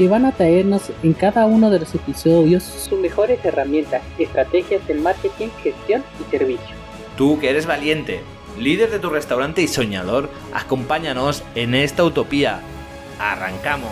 que 0.00 0.08
van 0.08 0.24
a 0.24 0.32
traernos 0.32 0.90
en 1.02 1.12
cada 1.12 1.44
uno 1.44 1.68
de 1.68 1.80
los 1.80 1.94
episodios 1.94 2.62
sus 2.62 2.98
mejores 2.98 3.44
herramientas, 3.44 4.00
estrategias 4.18 4.88
de 4.88 4.94
marketing, 4.94 5.48
gestión 5.62 6.02
y 6.18 6.30
servicio. 6.30 6.74
Tú 7.18 7.38
que 7.38 7.50
eres 7.50 7.66
valiente, 7.66 8.22
líder 8.58 8.90
de 8.90 8.98
tu 8.98 9.10
restaurante 9.10 9.60
y 9.60 9.68
soñador, 9.68 10.30
acompáñanos 10.54 11.44
en 11.54 11.74
esta 11.74 12.02
utopía. 12.02 12.62
¡Arrancamos! 13.18 13.90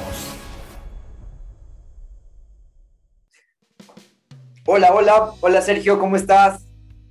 Hola, 4.64 4.94
hola, 4.94 5.32
hola 5.40 5.60
Sergio, 5.60 5.98
¿cómo 5.98 6.16
estás? 6.16 6.66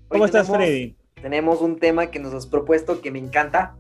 ¿Cómo 0.08 0.26
estás, 0.26 0.48
Freddy? 0.48 0.98
Tenemos 1.22 1.62
un 1.62 1.78
tema 1.78 2.08
que 2.08 2.18
nos 2.18 2.34
has 2.34 2.48
propuesto 2.48 3.00
que 3.00 3.12
me 3.12 3.20
encanta. 3.20 3.76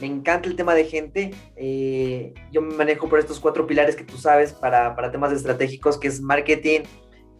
Me 0.00 0.06
encanta 0.06 0.48
el 0.48 0.56
tema 0.56 0.74
de 0.74 0.84
gente. 0.84 1.30
Eh, 1.56 2.34
yo 2.52 2.62
me 2.62 2.74
manejo 2.74 3.08
por 3.08 3.18
estos 3.18 3.40
cuatro 3.40 3.66
pilares 3.66 3.96
que 3.96 4.04
tú 4.04 4.16
sabes 4.16 4.52
para, 4.52 4.94
para 4.96 5.10
temas 5.10 5.32
estratégicos, 5.32 5.98
que 5.98 6.08
es 6.08 6.20
marketing. 6.20 6.80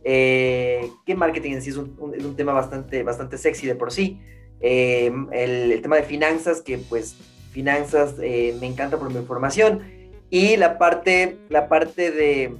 Eh, 0.04 0.88
que 1.06 1.14
marketing 1.14 1.52
en 1.52 1.62
sí 1.62 1.70
es 1.70 1.76
un, 1.76 2.12
es 2.16 2.24
un, 2.24 2.36
tema 2.36 2.52
bastante, 2.52 3.02
bastante 3.02 3.38
sexy 3.38 3.66
de 3.66 3.74
por 3.74 3.92
sí. 3.92 4.20
Eh, 4.60 5.12
el, 5.32 5.72
el, 5.72 5.82
tema 5.82 5.96
de 5.96 6.02
finanzas, 6.02 6.62
que 6.62 6.78
pues 6.78 7.16
finanzas 7.54 8.16
eh, 8.20 8.56
me 8.60 8.66
encanta 8.66 8.98
por 8.98 9.10
mi 9.10 9.18
información. 9.18 9.80
Y 10.28 10.56
la 10.56 10.78
parte, 10.78 11.38
la 11.48 11.68
parte 11.68 12.10
de 12.10 12.54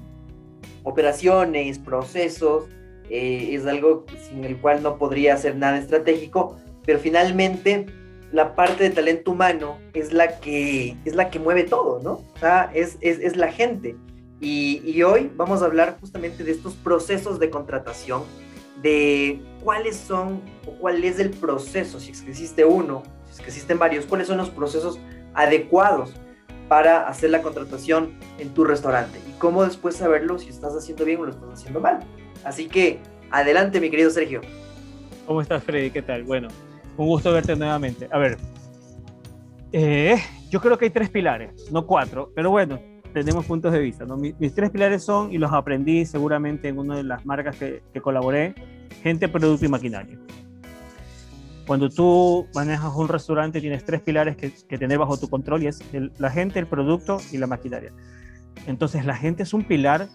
operaciones, 0.85 1.79
procesos, 1.79 2.69
eh, 3.11 3.51
es 3.53 3.67
algo 3.67 4.07
sin 4.29 4.45
el 4.45 4.57
cual 4.59 4.83
no 4.83 4.97
podría 4.97 5.35
hacer 5.35 5.57
nada 5.57 5.79
estratégico, 5.79 6.57
pero 6.87 6.99
finalmente 6.99 7.87
la 8.35 8.57
parte 8.57 8.83
de 8.83 8.91
talento 8.91 9.31
humano 9.31 9.79
es 9.93 10.13
la 10.13 10.41
que, 10.41 10.97
es 11.05 11.15
la 11.15 11.31
que 11.31 11.39
mueve 11.39 11.63
todo, 11.63 12.01
¿no? 12.03 12.15
O 12.35 12.39
sea, 12.41 12.69
es, 12.75 12.99
es, 13.01 13.21
es 13.21 13.37
la 13.37 13.53
gente. 13.53 13.97
Y, 14.41 14.83
y, 14.85 15.05
hoy 15.05 15.31
vamos 15.37 15.63
a 15.63 15.67
hablar 15.67 15.99
justamente 16.01 16.43
de 16.43 16.51
estos 16.51 16.75
procesos 16.75 17.39
de 17.39 17.49
contratación, 17.49 18.25
de 18.83 19.41
cuáles 19.63 19.95
son 19.95 20.41
o 20.67 20.73
cuál 20.81 21.05
es 21.05 21.21
el 21.21 21.31
proceso, 21.31 22.01
si 22.01 22.11
es 22.11 22.23
que 22.23 22.31
existe 22.33 22.65
uno, 22.65 23.05
si 23.27 23.35
es 23.35 23.39
que 23.39 23.47
existen 23.47 23.79
varios, 23.79 24.05
cuáles 24.05 24.27
son 24.27 24.39
los 24.39 24.51
procesos 24.51 24.99
adecuados 25.33 26.13
para 26.69 27.07
hacer 27.07 27.31
la 27.31 27.41
contratación 27.41 28.19
en 28.41 28.53
tu 28.53 28.65
restaurante 28.65 29.21
y 29.29 29.39
cómo 29.39 29.65
después 29.65 29.95
saberlo 29.95 30.41
si 30.41 30.49
estás 30.49 30.75
haciendo 30.75 31.05
bien 31.05 31.21
o 31.21 31.27
lo 31.27 31.31
estás 31.31 31.51
haciendo 31.53 31.79
mal. 31.79 32.01
Así 32.43 32.67
que 32.67 32.99
adelante, 33.31 33.81
mi 33.81 33.91
querido 33.91 34.11
Sergio. 34.11 34.41
¿Cómo 35.25 35.41
estás, 35.41 35.63
Freddy? 35.63 35.93
¿Qué 35.93 36.03
tal? 36.03 36.25
Bueno, 36.25 36.49
un 36.97 37.07
gusto 37.07 37.33
verte 37.33 37.57
nuevamente. 37.57 38.09
A 38.11 38.19
ver, 38.19 38.39
eh, 39.73 40.17
yo 40.51 40.61
creo 40.61 40.79
que 40.79 40.87
hay 40.87 40.91
tres 40.91 41.11
pilares, 41.11 41.71
no 41.73 41.87
cuatro, 41.87 42.31
pero 42.35 42.51
bueno, 42.51 42.79
tenemos 43.13 43.47
puntos 43.47 43.73
de 43.73 43.79
vista. 43.79 44.05
¿no? 44.05 44.17
Mis, 44.17 44.39
mis, 44.39 44.55
tres 44.55 44.71
pilares 44.71 45.03
son, 45.03 45.33
y 45.33 45.39
los 45.39 45.53
aprendí 45.53 46.05
seguramente 46.05 46.69
en 46.69 46.79
una 46.79 46.97
de 46.97 47.05
las 47.05 47.25
marcas 47.25 47.57
que, 47.57 47.83
que 47.93 48.01
colaboré, 48.01 48.55
gente, 49.03 49.29
producto 49.29 49.65
y 49.65 49.69
maquinaria. 49.69 50.19
Cuando 51.67 51.89
tú 51.89 52.47
manejas 52.55 52.93
un 52.95 53.09
restaurante 53.09 53.61
tienes 53.61 53.85
tres 53.85 54.03
pilares 54.03 54.37
que, 54.37 54.53
que 54.69 54.77
tener 54.77 54.99
bajo 54.99 55.17
tu 55.17 55.31
control 55.31 55.63
y 55.63 55.69
es 55.69 55.81
el, 55.95 56.13
la 56.19 56.31
gente, 56.31 56.59
el 56.59 56.67
producto 56.67 57.19
y 57.33 57.39
la 57.39 57.47
maquinaria. 57.47 57.93
Entonces 58.67 59.07
la 59.07 59.17
gente 59.17 59.45
es 59.45 59.55
un 59.55 59.65
pilar 59.65 60.09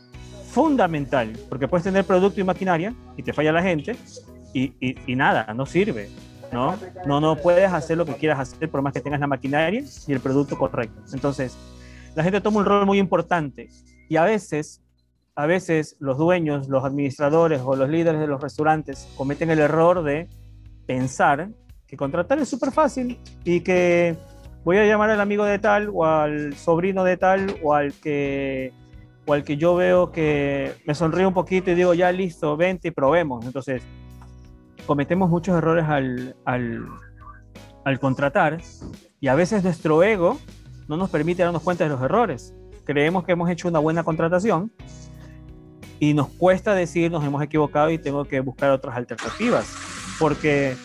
fundamental, 0.51 1.33
porque 1.49 1.67
puedes 1.67 1.83
tener 1.83 2.05
producto 2.05 2.39
y 2.39 2.43
maquinaria 2.43 2.93
y 3.17 3.23
te 3.23 3.33
falla 3.33 3.51
la 3.51 3.63
gente 3.63 3.95
y, 4.53 4.73
y, 4.79 4.95
y 5.07 5.15
nada, 5.15 5.51
no 5.53 5.65
sirve. 5.65 6.09
¿No? 6.51 6.77
No, 7.05 7.19
no 7.19 7.35
puedes 7.35 7.71
hacer 7.71 7.97
lo 7.97 8.05
que 8.05 8.15
quieras 8.15 8.39
hacer 8.39 8.69
por 8.69 8.81
más 8.81 8.93
que 8.93 9.01
tengas 9.01 9.19
la 9.19 9.27
maquinaria 9.27 9.83
y 10.07 10.13
el 10.13 10.19
producto 10.19 10.57
correcto. 10.57 11.01
Entonces, 11.13 11.57
la 12.15 12.23
gente 12.23 12.41
toma 12.41 12.59
un 12.59 12.65
rol 12.65 12.85
muy 12.85 12.99
importante 12.99 13.69
y 14.07 14.17
a 14.17 14.23
veces, 14.23 14.81
a 15.35 15.45
veces 15.45 15.95
los 15.99 16.17
dueños, 16.17 16.67
los 16.67 16.83
administradores 16.83 17.61
o 17.63 17.75
los 17.75 17.89
líderes 17.89 18.19
de 18.19 18.27
los 18.27 18.41
restaurantes 18.41 19.07
cometen 19.15 19.49
el 19.49 19.59
error 19.59 20.03
de 20.03 20.27
pensar 20.85 21.49
que 21.87 21.97
contratar 21.97 22.39
es 22.39 22.49
súper 22.49 22.71
fácil 22.71 23.19
y 23.43 23.61
que 23.61 24.15
voy 24.63 24.77
a 24.77 24.85
llamar 24.85 25.09
al 25.09 25.21
amigo 25.21 25.45
de 25.45 25.59
tal 25.59 25.89
o 25.93 26.05
al 26.05 26.55
sobrino 26.55 27.03
de 27.03 27.17
tal 27.17 27.55
o 27.63 27.73
al 27.73 27.93
que 27.93 28.73
o 29.25 29.33
al 29.33 29.43
que 29.43 29.57
yo 29.57 29.75
veo 29.75 30.11
que 30.11 30.73
me 30.85 30.95
sonríe 30.95 31.25
un 31.25 31.33
poquito 31.33 31.69
y 31.69 31.75
digo 31.75 31.93
ya 31.93 32.11
listo, 32.11 32.57
vente 32.57 32.87
y 32.87 32.91
probemos. 32.91 33.45
Entonces, 33.45 33.83
cometemos 34.89 35.29
muchos 35.29 35.55
errores 35.55 35.85
al, 35.87 36.35
al, 36.45 36.83
al, 37.85 37.99
contratar 37.99 38.57
y 39.21 39.27
a 39.27 39.35
veces 39.35 39.63
nuestro 39.63 40.01
ego 40.01 40.39
no 40.87 40.97
nos 40.97 41.11
permite 41.11 41.43
darnos 41.43 41.61
cuenta 41.61 41.83
de 41.83 41.91
los 41.91 42.01
errores. 42.01 42.55
Creemos 42.85 43.23
que 43.23 43.33
hemos 43.33 43.51
hecho 43.51 43.67
una 43.67 43.77
buena 43.77 44.03
contratación 44.03 44.73
y 45.99 46.15
nos 46.15 46.29
cuesta 46.29 46.73
decir 46.73 47.11
nos 47.11 47.23
hemos 47.23 47.43
equivocado 47.43 47.91
y 47.91 47.99
tengo 47.99 48.25
que 48.25 48.39
buscar 48.39 48.71
otras 48.71 48.97
alternativas. 48.97 49.71
Porque 50.17 50.75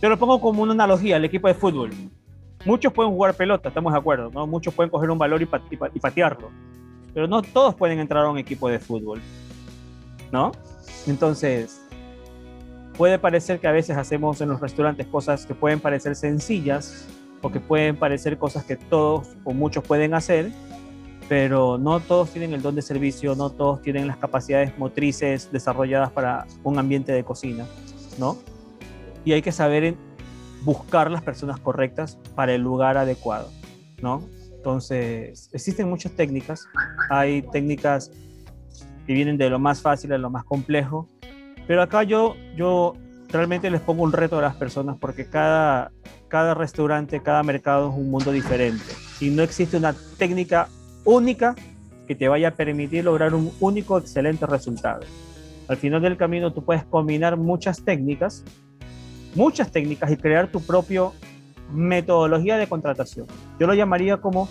yo 0.00 0.08
lo 0.08 0.16
pongo 0.16 0.40
como 0.40 0.62
una 0.62 0.72
analogía 0.72 1.16
al 1.16 1.24
equipo 1.24 1.48
de 1.48 1.54
fútbol. 1.54 1.90
Muchos 2.64 2.92
pueden 2.92 3.10
jugar 3.10 3.34
pelota, 3.34 3.70
estamos 3.70 3.92
de 3.92 3.98
acuerdo, 3.98 4.30
¿no? 4.30 4.46
Muchos 4.46 4.72
pueden 4.72 4.90
coger 4.90 5.10
un 5.10 5.18
valor 5.18 5.42
y, 5.42 5.44
y, 5.44 5.78
y 5.92 5.98
patearlo. 5.98 6.52
Pero 7.14 7.26
no 7.26 7.42
todos 7.42 7.74
pueden 7.74 7.98
entrar 7.98 8.26
a 8.26 8.30
un 8.30 8.38
equipo 8.38 8.68
de 8.68 8.78
fútbol, 8.78 9.20
¿no? 10.30 10.52
Entonces, 11.08 11.79
puede 13.00 13.18
parecer 13.18 13.60
que 13.60 13.66
a 13.66 13.72
veces 13.72 13.96
hacemos 13.96 14.42
en 14.42 14.50
los 14.50 14.60
restaurantes 14.60 15.06
cosas 15.06 15.46
que 15.46 15.54
pueden 15.54 15.80
parecer 15.80 16.14
sencillas 16.14 17.06
o 17.40 17.50
que 17.50 17.58
pueden 17.58 17.96
parecer 17.96 18.36
cosas 18.36 18.62
que 18.66 18.76
todos 18.76 19.38
o 19.44 19.54
muchos 19.54 19.82
pueden 19.84 20.12
hacer, 20.12 20.52
pero 21.26 21.78
no 21.78 22.00
todos 22.00 22.28
tienen 22.28 22.52
el 22.52 22.60
don 22.60 22.74
de 22.74 22.82
servicio, 22.82 23.34
no 23.34 23.48
todos 23.48 23.80
tienen 23.80 24.06
las 24.06 24.18
capacidades 24.18 24.76
motrices 24.76 25.50
desarrolladas 25.50 26.12
para 26.12 26.46
un 26.62 26.78
ambiente 26.78 27.10
de 27.10 27.24
cocina, 27.24 27.64
¿no? 28.18 28.36
Y 29.24 29.32
hay 29.32 29.40
que 29.40 29.50
saber 29.50 29.94
buscar 30.62 31.10
las 31.10 31.22
personas 31.22 31.58
correctas 31.58 32.18
para 32.34 32.52
el 32.52 32.60
lugar 32.60 32.98
adecuado, 32.98 33.48
¿no? 34.02 34.28
Entonces, 34.54 35.48
existen 35.54 35.88
muchas 35.88 36.12
técnicas, 36.12 36.66
hay 37.08 37.40
técnicas 37.40 38.10
que 39.06 39.14
vienen 39.14 39.38
de 39.38 39.48
lo 39.48 39.58
más 39.58 39.80
fácil 39.80 40.12
a 40.12 40.18
lo 40.18 40.28
más 40.28 40.44
complejo, 40.44 41.08
pero 41.70 41.82
acá 41.82 42.02
yo, 42.02 42.34
yo 42.56 42.96
realmente 43.28 43.70
les 43.70 43.80
pongo 43.80 44.02
un 44.02 44.12
reto 44.12 44.36
a 44.36 44.42
las 44.42 44.56
personas 44.56 44.96
porque 44.98 45.26
cada, 45.26 45.92
cada 46.26 46.52
restaurante, 46.52 47.22
cada 47.22 47.44
mercado 47.44 47.90
es 47.90 47.96
un 47.96 48.10
mundo 48.10 48.32
diferente. 48.32 48.82
Y 49.20 49.30
no 49.30 49.44
existe 49.44 49.76
una 49.76 49.94
técnica 50.18 50.66
única 51.04 51.54
que 52.08 52.16
te 52.16 52.26
vaya 52.26 52.48
a 52.48 52.50
permitir 52.50 53.04
lograr 53.04 53.36
un 53.36 53.52
único 53.60 53.98
excelente 53.98 54.46
resultado. 54.46 55.02
Al 55.68 55.76
final 55.76 56.02
del 56.02 56.16
camino 56.16 56.52
tú 56.52 56.64
puedes 56.64 56.82
combinar 56.82 57.36
muchas 57.36 57.84
técnicas, 57.84 58.42
muchas 59.36 59.70
técnicas 59.70 60.10
y 60.10 60.16
crear 60.16 60.50
tu 60.50 60.60
propio 60.60 61.12
metodología 61.70 62.56
de 62.56 62.66
contratación. 62.66 63.28
Yo 63.60 63.68
lo 63.68 63.74
llamaría 63.74 64.16
como 64.16 64.48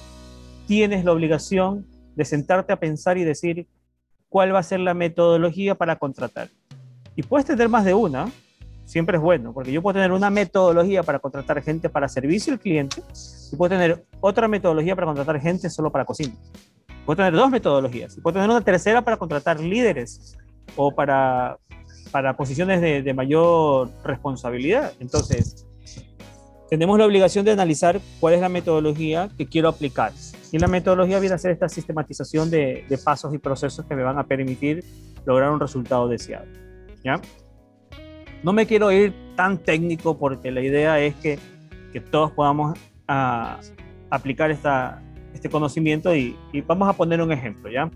tienes 0.68 1.04
la 1.04 1.12
obligación 1.12 1.86
de 2.16 2.24
sentarte 2.24 2.72
a 2.72 2.80
pensar 2.80 3.18
y 3.18 3.26
decir 3.26 3.68
cuál 4.30 4.56
va 4.56 4.60
a 4.60 4.64
ser 4.64 4.80
la 4.80 4.94
metodología 4.94 5.76
para 5.76 5.98
contratar. 5.98 6.48
Y 7.20 7.24
puedes 7.24 7.46
tener 7.46 7.68
más 7.68 7.84
de 7.84 7.94
una, 7.94 8.32
siempre 8.86 9.18
es 9.18 9.22
bueno, 9.22 9.52
porque 9.52 9.74
yo 9.74 9.82
puedo 9.82 9.96
tener 9.96 10.14
una 10.14 10.30
metodología 10.30 11.04
para 11.04 11.20
contratar 11.20 11.62
gente 11.62 11.90
para 11.90 12.08
servicio 12.08 12.54
al 12.54 12.62
cliente 12.62 13.04
y 13.52 13.58
puedo 13.58 13.72
tener 13.72 14.06
otra 14.22 14.48
metodología 14.48 14.96
para 14.96 15.08
contratar 15.08 15.42
gente 15.42 15.70
solo 15.70 15.92
para 15.92 16.06
cocina. 16.06 16.34
Puedo 17.06 17.18
tener 17.18 17.34
dos 17.34 17.52
metodologías 17.52 18.18
y 18.18 18.22
puedo 18.22 18.36
tener 18.36 18.50
una 18.50 18.62
tercera 18.62 19.02
para 19.02 19.18
contratar 19.18 19.60
líderes 19.60 20.38
o 20.78 20.96
para, 20.96 21.58
para 22.10 22.38
posiciones 22.38 22.80
de, 22.80 23.14
mayor 23.14 23.90
responsabilidad. 24.06 24.94
Entonces, 25.02 25.68
tenemos 26.70 26.98
la 26.98 27.06
obligación 27.06 27.44
de 27.44 27.52
analizar 27.52 28.00
cuál 28.22 28.36
es 28.36 28.40
la 28.40 28.48
metodología 28.48 29.28
que 29.38 29.46
quiero 29.46 29.68
aplicar. 29.68 30.14
Y 30.54 30.58
la 30.58 30.70
metodología 30.70 31.20
viene 31.20 31.36
a 31.36 31.38
ser 31.38 31.52
esta 31.52 31.68
sistematización 31.68 32.50
de 32.50 33.00
pasos 33.04 33.34
y 33.34 33.40
procesos 33.40 33.86
que 33.86 33.94
me 33.94 34.04
van 34.04 34.18
a 34.18 34.24
permitir 34.24 34.86
lograr 35.26 35.52
un 35.52 35.60
resultado 35.60 36.08
deseado. 36.08 36.46
¿Ya? 37.04 37.22
No 38.44 38.54
me 38.54 38.66
quiero 38.66 38.92
ir 38.92 39.14
tan 39.36 39.58
técnico 39.58 40.18
porque 40.18 40.52
la 40.52 40.62
idea 40.62 41.00
es 41.00 41.16
que, 41.16 41.40
que 41.92 42.00
todos 42.00 42.32
podamos 42.32 42.78
a, 43.08 43.60
aplicar 44.10 44.52
esta, 44.52 45.02
este 45.34 45.50
conocimiento 45.50 46.16
y, 46.16 46.38
y, 46.54 46.62
vamos 46.62 46.88
a 46.90 46.94
poner 46.94 47.22
un 47.22 47.32
ejemplo, 47.32 47.70
¿ya? 47.70 47.90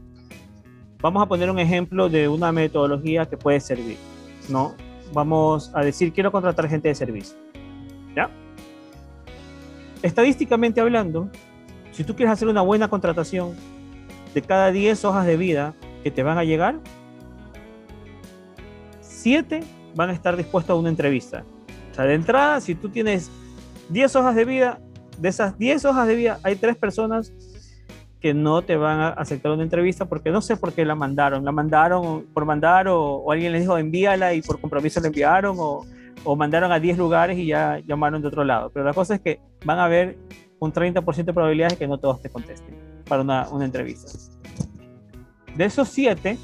Vamos 1.01 1.23
a 1.23 1.25
poner 1.25 1.49
un 1.49 1.59
ejemplo 1.59 2.09
de 2.09 2.27
una 2.27 2.51
metodología 2.51 3.25
que 3.25 3.37
puede 3.37 3.59
servir, 3.59 3.97
¿no? 4.49 4.75
vamos 5.13 5.71
a 5.73 5.83
decir, 5.83 6.11
quiero 6.11 6.31
contratar 6.31 6.67
gente 6.67 6.87
de 6.87 6.95
servicio. 6.95 7.37
¿Ya? 8.15 8.29
Estadísticamente 10.01 10.81
hablando, 10.81 11.29
si 11.91 12.03
tú 12.03 12.15
quieres 12.15 12.33
hacer 12.33 12.47
una 12.47 12.61
buena 12.61 12.89
contratación, 12.89 13.55
de 14.33 14.41
cada 14.41 14.71
10 14.71 15.05
hojas 15.05 15.25
de 15.25 15.37
vida 15.37 15.75
que 16.03 16.11
te 16.11 16.23
van 16.23 16.37
a 16.37 16.43
llegar, 16.43 16.79
7 19.23 19.61
van 19.95 20.09
a 20.09 20.13
estar 20.13 20.35
dispuestos 20.35 20.75
a 20.75 20.77
una 20.77 20.89
entrevista. 20.89 21.45
O 21.91 21.95
sea, 21.95 22.03
de 22.03 22.13
entrada, 22.13 22.59
si 22.59 22.75
tú 22.75 22.89
tienes 22.89 23.31
10 23.89 24.17
hojas 24.17 24.35
de 24.35 24.43
vida, 24.43 24.79
de 25.17 25.29
esas 25.29 25.57
10 25.57 25.85
hojas 25.85 26.07
de 26.07 26.15
vida 26.15 26.39
hay 26.43 26.57
3 26.57 26.75
personas 26.75 27.31
que 28.19 28.33
no 28.33 28.61
te 28.61 28.75
van 28.75 28.99
a 28.99 29.09
aceptar 29.09 29.51
una 29.53 29.63
entrevista 29.63 30.05
porque 30.05 30.29
no 30.29 30.41
sé 30.41 30.57
por 30.57 30.73
qué 30.73 30.83
la 30.83 30.95
mandaron. 30.95 31.45
La 31.45 31.53
mandaron 31.53 32.25
por 32.33 32.43
mandar 32.45 32.87
o, 32.89 33.31
alguien 33.31 33.53
les 33.53 33.61
dijo 33.61 33.77
envíala 33.77 34.33
y 34.33 34.41
por 34.41 34.59
compromiso 34.59 34.99
la 34.99 35.07
enviaron 35.07 35.55
o, 35.57 35.85
o, 36.25 36.35
mandaron 36.35 36.71
a 36.73 36.79
10 36.79 36.97
lugares 36.97 37.37
y 37.37 37.47
ya 37.47 37.79
llamaron 37.79 38.21
de 38.21 38.27
otro 38.27 38.43
lado. 38.43 38.71
Pero 38.73 38.85
la 38.85 38.93
cosa 38.93 39.15
es 39.15 39.21
que 39.21 39.39
van 39.63 39.79
a 39.79 39.85
haber 39.85 40.17
un 40.59 40.73
30% 40.73 41.23
de 41.23 41.33
probabilidades 41.33 41.73
de 41.73 41.79
que 41.79 41.87
no 41.87 41.97
todos 41.97 42.21
te 42.21 42.29
contesten 42.29 42.75
para 43.07 43.21
una, 43.21 43.47
una 43.49 43.63
entrevista. 43.63 44.11
De 45.55 45.65
esos 45.65 45.87
7, 45.89 46.37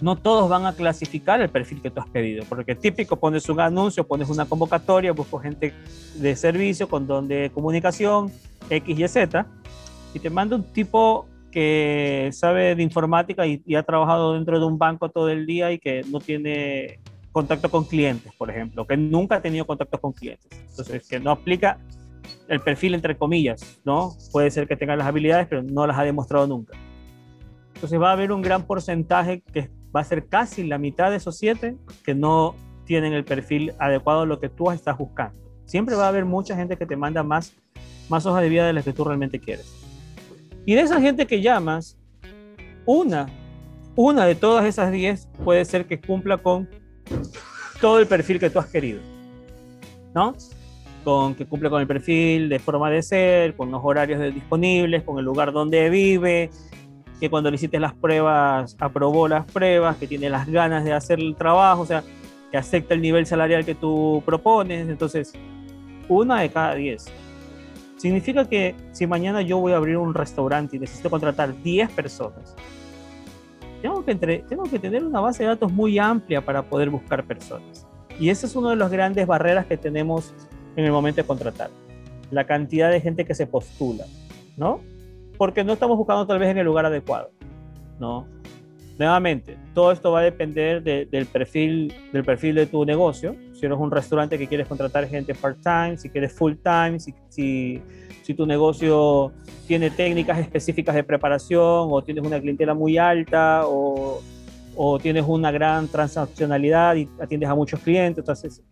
no 0.00 0.16
todos 0.16 0.48
van 0.48 0.66
a 0.66 0.72
clasificar 0.72 1.40
el 1.40 1.48
perfil 1.48 1.82
que 1.82 1.90
tú 1.90 2.00
has 2.00 2.08
pedido, 2.08 2.44
porque 2.48 2.74
típico 2.74 3.16
pones 3.16 3.48
un 3.48 3.60
anuncio, 3.60 4.06
pones 4.06 4.28
una 4.28 4.44
convocatoria, 4.46 5.12
busco 5.12 5.38
gente 5.38 5.74
de 6.14 6.36
servicio 6.36 6.88
con 6.88 7.06
don 7.06 7.28
de 7.28 7.50
comunicación, 7.52 8.30
X 8.70 8.98
y 8.98 9.08
Z, 9.08 9.46
y 10.14 10.18
te 10.18 10.30
manda 10.30 10.56
un 10.56 10.64
tipo 10.64 11.26
que 11.50 12.28
sabe 12.32 12.74
de 12.74 12.82
informática 12.82 13.46
y, 13.46 13.62
ha 13.74 13.82
trabajado 13.82 14.34
dentro 14.34 14.58
de 14.58 14.66
un 14.66 14.78
banco 14.78 15.08
todo 15.08 15.28
el 15.30 15.46
día 15.46 15.72
y 15.72 15.78
que 15.78 16.02
no 16.10 16.20
tiene 16.20 17.00
contacto 17.32 17.70
con 17.70 17.84
clientes, 17.84 18.32
por 18.36 18.50
ejemplo, 18.50 18.86
que 18.86 18.96
nunca 18.96 19.36
ha 19.36 19.42
tenido 19.42 19.66
contacto 19.66 20.00
con 20.00 20.12
clientes. 20.12 20.48
Entonces, 20.70 21.08
que 21.08 21.20
no 21.20 21.30
aplica 21.30 21.78
el 22.48 22.60
perfil 22.60 22.94
entre 22.94 23.16
comillas, 23.16 23.80
¿no? 23.84 24.14
Puede 24.32 24.50
ser 24.50 24.66
que 24.66 24.76
tenga 24.76 24.96
las 24.96 25.06
habilidades, 25.06 25.46
pero 25.48 25.62
no 25.62 25.86
las 25.86 25.98
ha 25.98 26.04
demostrado 26.04 26.46
nunca. 26.46 26.76
Entonces 27.74 28.00
va 28.00 28.10
a 28.10 28.12
haber 28.12 28.32
un 28.32 28.42
gran 28.42 28.64
porcentaje 28.64 29.40
que 29.40 29.70
va 29.94 30.00
a 30.00 30.04
ser 30.04 30.26
casi 30.28 30.64
la 30.64 30.78
mitad 30.78 31.10
de 31.10 31.16
esos 31.16 31.36
siete 31.38 31.76
que 32.04 32.14
no 32.14 32.54
tienen 32.84 33.12
el 33.12 33.24
perfil 33.24 33.74
adecuado 33.78 34.22
a 34.22 34.26
lo 34.26 34.40
que 34.40 34.48
tú 34.48 34.70
estás 34.70 34.96
buscando. 34.96 35.38
Siempre 35.66 35.94
va 35.94 36.06
a 36.06 36.08
haber 36.08 36.24
mucha 36.24 36.56
gente 36.56 36.76
que 36.76 36.86
te 36.86 36.96
manda 36.96 37.22
más, 37.22 37.54
más 38.08 38.24
hojas 38.24 38.42
de 38.42 38.48
vida 38.48 38.66
de 38.66 38.72
las 38.72 38.84
que 38.84 38.92
tú 38.92 39.04
realmente 39.04 39.38
quieres. 39.38 39.74
Y 40.64 40.74
de 40.74 40.80
esa 40.80 41.00
gente 41.00 41.26
que 41.26 41.40
llamas, 41.40 41.98
una, 42.86 43.28
una 43.94 44.24
de 44.24 44.34
todas 44.34 44.64
esas 44.64 44.90
10 44.90 45.28
puede 45.44 45.64
ser 45.64 45.86
que 45.86 46.00
cumpla 46.00 46.38
con 46.38 46.68
todo 47.80 47.98
el 47.98 48.06
perfil 48.06 48.38
que 48.38 48.50
tú 48.50 48.58
has 48.58 48.66
querido. 48.66 49.00
¿No? 50.14 50.34
Con 51.04 51.34
que 51.34 51.46
cumple 51.46 51.70
con 51.70 51.80
el 51.80 51.86
perfil 51.86 52.48
de 52.48 52.58
forma 52.58 52.90
de 52.90 53.02
ser, 53.02 53.56
con 53.56 53.70
los 53.70 53.80
horarios 53.84 54.34
disponibles, 54.34 55.02
con 55.04 55.18
el 55.18 55.24
lugar 55.24 55.52
donde 55.52 55.90
vive, 55.90 56.50
que 57.20 57.30
cuando 57.30 57.50
le 57.50 57.56
hiciste 57.56 57.80
las 57.80 57.94
pruebas 57.94 58.76
aprobó 58.78 59.28
las 59.28 59.44
pruebas, 59.50 59.96
que 59.96 60.06
tiene 60.06 60.30
las 60.30 60.46
ganas 60.48 60.84
de 60.84 60.92
hacer 60.92 61.18
el 61.18 61.34
trabajo, 61.34 61.82
o 61.82 61.86
sea, 61.86 62.02
que 62.50 62.56
acepta 62.56 62.94
el 62.94 63.02
nivel 63.02 63.26
salarial 63.26 63.64
que 63.64 63.74
tú 63.74 64.22
propones. 64.24 64.88
Entonces, 64.88 65.32
una 66.08 66.40
de 66.40 66.50
cada 66.50 66.74
10 66.74 67.12
Significa 67.98 68.48
que 68.48 68.76
si 68.92 69.08
mañana 69.08 69.42
yo 69.42 69.58
voy 69.58 69.72
a 69.72 69.76
abrir 69.76 69.96
un 69.96 70.14
restaurante 70.14 70.76
y 70.76 70.78
necesito 70.78 71.10
contratar 71.10 71.60
10 71.62 71.90
personas, 71.90 72.54
tengo 73.82 74.04
que, 74.04 74.14
tengo 74.14 74.62
que 74.64 74.78
tener 74.78 75.04
una 75.04 75.20
base 75.20 75.42
de 75.42 75.48
datos 75.48 75.72
muy 75.72 75.98
amplia 75.98 76.44
para 76.44 76.62
poder 76.62 76.90
buscar 76.90 77.24
personas. 77.24 77.86
Y 78.20 78.30
esa 78.30 78.46
es 78.46 78.54
una 78.54 78.70
de 78.70 78.76
las 78.76 78.92
grandes 78.92 79.26
barreras 79.26 79.66
que 79.66 79.76
tenemos 79.76 80.32
en 80.76 80.84
el 80.84 80.92
momento 80.92 81.20
de 81.22 81.26
contratar. 81.26 81.70
La 82.30 82.44
cantidad 82.44 82.88
de 82.88 83.00
gente 83.00 83.24
que 83.24 83.34
se 83.34 83.48
postula, 83.48 84.04
¿no? 84.56 84.80
Porque 85.38 85.64
no 85.64 85.72
estamos 85.72 85.96
buscando 85.96 86.26
tal 86.26 86.38
vez 86.38 86.50
en 86.50 86.58
el 86.58 86.66
lugar 86.66 86.84
adecuado, 86.84 87.30
¿no? 87.98 88.26
Nuevamente, 88.98 89.56
todo 89.74 89.92
esto 89.92 90.10
va 90.10 90.18
a 90.18 90.22
depender 90.22 90.82
del, 90.82 91.26
perfil, 91.26 91.94
del 92.12 92.24
perfil 92.24 92.56
de 92.56 92.66
tu 92.66 92.84
negocio. 92.84 93.36
Si 93.54 93.64
eres 93.64 93.78
un 93.78 93.92
restaurante 93.92 94.36
que 94.36 94.48
quieres 94.48 94.66
contratar 94.66 95.06
gente 95.06 95.36
part-time, 95.36 95.96
si 95.96 96.10
quieres 96.10 96.32
full-time, 96.32 96.98
si, 96.98 97.14
si, 97.28 97.80
si, 98.22 98.34
tu 98.34 98.44
negocio 98.44 99.32
tiene 99.68 99.90
técnicas 99.90 100.40
específicas 100.40 100.96
de 100.96 101.04
preparación 101.04 101.88
o 101.90 102.02
tienes 102.02 102.24
una 102.24 102.40
clientela 102.40 102.74
muy 102.74 102.98
alta 102.98 103.62
o, 103.66 104.20
o 104.74 104.98
tienes 104.98 105.24
una 105.28 105.52
gran 105.52 105.86
transaccionalidad 105.86 106.96
y 106.96 107.08
atiendes 107.20 107.48
a 107.48 107.54
muchos 107.54 107.78
clientes. 107.78 108.18
Entonces, 108.18 108.64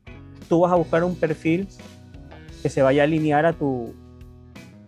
tú 0.49 0.59
vas 0.59 0.73
a 0.73 0.75
buscar 0.75 1.05
un 1.05 1.15
perfil 1.15 1.69
que 2.63 2.69
se 2.69 2.83
vaya 2.83 3.03
a 3.03 3.05
alinear 3.05 3.47
a 3.47 3.53
tu, 3.53 3.95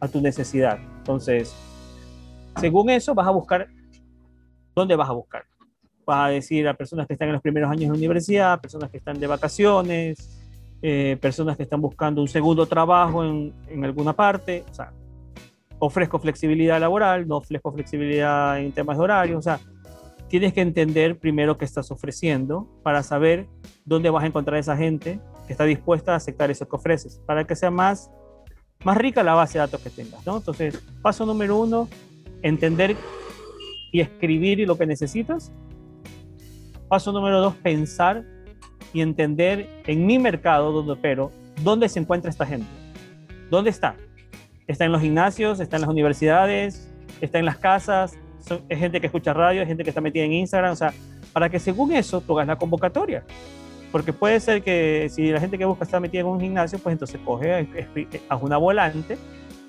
a 0.01 0.09
tu 0.09 0.21
necesidad. 0.21 0.81
Entonces, 0.99 1.55
según 2.61 2.91
eso, 2.91 3.15
vas 3.15 3.27
a 3.27 3.31
buscar 3.31 3.69
¿dónde 4.79 4.97
vas 4.97 5.09
a 5.09 5.13
buscar? 5.13 5.45
Vas 6.07 6.27
a 6.27 6.29
decir 6.29 6.67
a 6.69 6.75
personas 6.75 7.07
que 7.07 7.13
están 7.13 7.29
en 7.29 7.35
los 7.35 7.43
primeros 7.43 7.71
años 7.71 7.83
de 7.83 7.89
la 7.89 7.95
universidad, 7.95 8.61
personas 8.61 8.91
que 8.91 8.99
están 8.99 9.19
de 9.19 9.27
vacaciones, 9.27 10.41
eh, 10.81 11.19
personas 11.21 11.57
que 11.57 11.65
están 11.65 11.81
buscando 11.81 12.23
un 12.23 12.29
segundo 12.29 12.65
trabajo 12.67 13.25
en, 13.25 13.53
en 13.69 13.85
alguna 13.85 14.15
parte. 14.15 14.65
O 14.71 14.75
sea, 14.75 14.93
ofrezco 15.79 16.19
flexibilidad 16.19 16.81
laboral, 16.81 17.27
no 17.29 17.37
ofrezco 17.37 17.73
flexibilidad 17.73 18.59
en 18.59 18.73
temas 18.73 18.97
de 18.97 19.05
horario. 19.05 19.39
O 19.39 19.43
sea, 19.43 19.61
tienes 20.29 20.53
que 20.53 20.61
entender 20.61 21.19
primero 21.19 21.59
qué 21.59 21.65
estás 21.65 21.91
ofreciendo 21.91 22.69
para 22.83 23.03
saber 23.03 23.49
dónde 23.85 24.11
vas 24.11 24.25
a 24.25 24.27
encontrar 24.27 24.59
esa 24.59 24.77
gente 24.77 25.21
que 25.47 25.53
está 25.53 25.65
dispuesta 25.65 26.13
a 26.13 26.17
aceptar 26.17 26.51
eso 26.51 26.69
que 26.69 26.77
ofreces, 26.77 27.21
para 27.27 27.45
que 27.45 27.57
sea 27.57 27.71
más, 27.71 28.11
más 28.85 28.97
rica 28.97 29.23
la 29.23 29.35
base 29.35 29.55
de 29.55 29.61
datos 29.61 29.81
que 29.81 29.91
tengas. 29.91 30.25
¿no? 30.27 30.37
Entonces, 30.37 30.83
paso 31.03 31.27
número 31.27 31.59
uno, 31.59 31.89
entender 32.43 32.97
y 33.93 34.01
escribir 34.01 34.67
lo 34.67 34.77
que 34.77 34.87
necesitas. 34.87 35.53
Paso 36.89 37.13
número 37.13 37.41
dos, 37.41 37.55
pensar 37.57 38.25
y 38.93 39.01
entender 39.01 39.69
en 39.87 40.07
mi 40.07 40.19
mercado 40.19 40.73
donde 40.73 40.93
opero, 40.93 41.31
dónde 41.63 41.89
se 41.89 42.01
encuentra 42.01 42.31
esta 42.31 42.47
gente. 42.47 42.67
¿Dónde 43.51 43.71
está? 43.71 43.97
¿Está 44.67 44.85
en 44.85 44.93
los 44.93 45.01
gimnasios? 45.01 45.61
¿Está 45.61 45.77
en 45.77 45.83
las 45.83 45.91
universidades? 45.91 46.91
¿Está 47.21 47.39
en 47.39 47.45
las 47.45 47.59
casas? 47.59 48.17
¿Es 48.69 48.79
gente 48.79 49.01
que 49.01 49.07
escucha 49.07 49.33
radio? 49.33 49.63
¿Es 49.63 49.69
gente 49.69 49.83
que 49.83 49.91
está 49.91 50.01
metida 50.01 50.25
en 50.25 50.33
Instagram? 50.33 50.73
O 50.73 50.77
sea, 50.77 50.93
para 51.33 51.49
que 51.49 51.59
según 51.59 51.93
eso 51.93 52.21
tú 52.21 52.35
hagas 52.35 52.49
la 52.49 52.57
convocatoria. 52.57 53.25
Porque 53.93 54.13
puede 54.13 54.39
ser 54.41 54.63
que 54.63 55.09
si 55.11 55.31
la 55.31 55.41
gente 55.41 55.57
que 55.57 55.65
busca 55.65 55.85
está 55.85 55.99
metida 55.99 56.21
en 56.21 56.27
un 56.27 56.41
gimnasio, 56.41 56.79
pues 56.79 56.93
entonces 56.93 57.21
coge, 57.25 57.67
haz 58.29 58.43
una 58.43 58.59
volante 58.59 59.17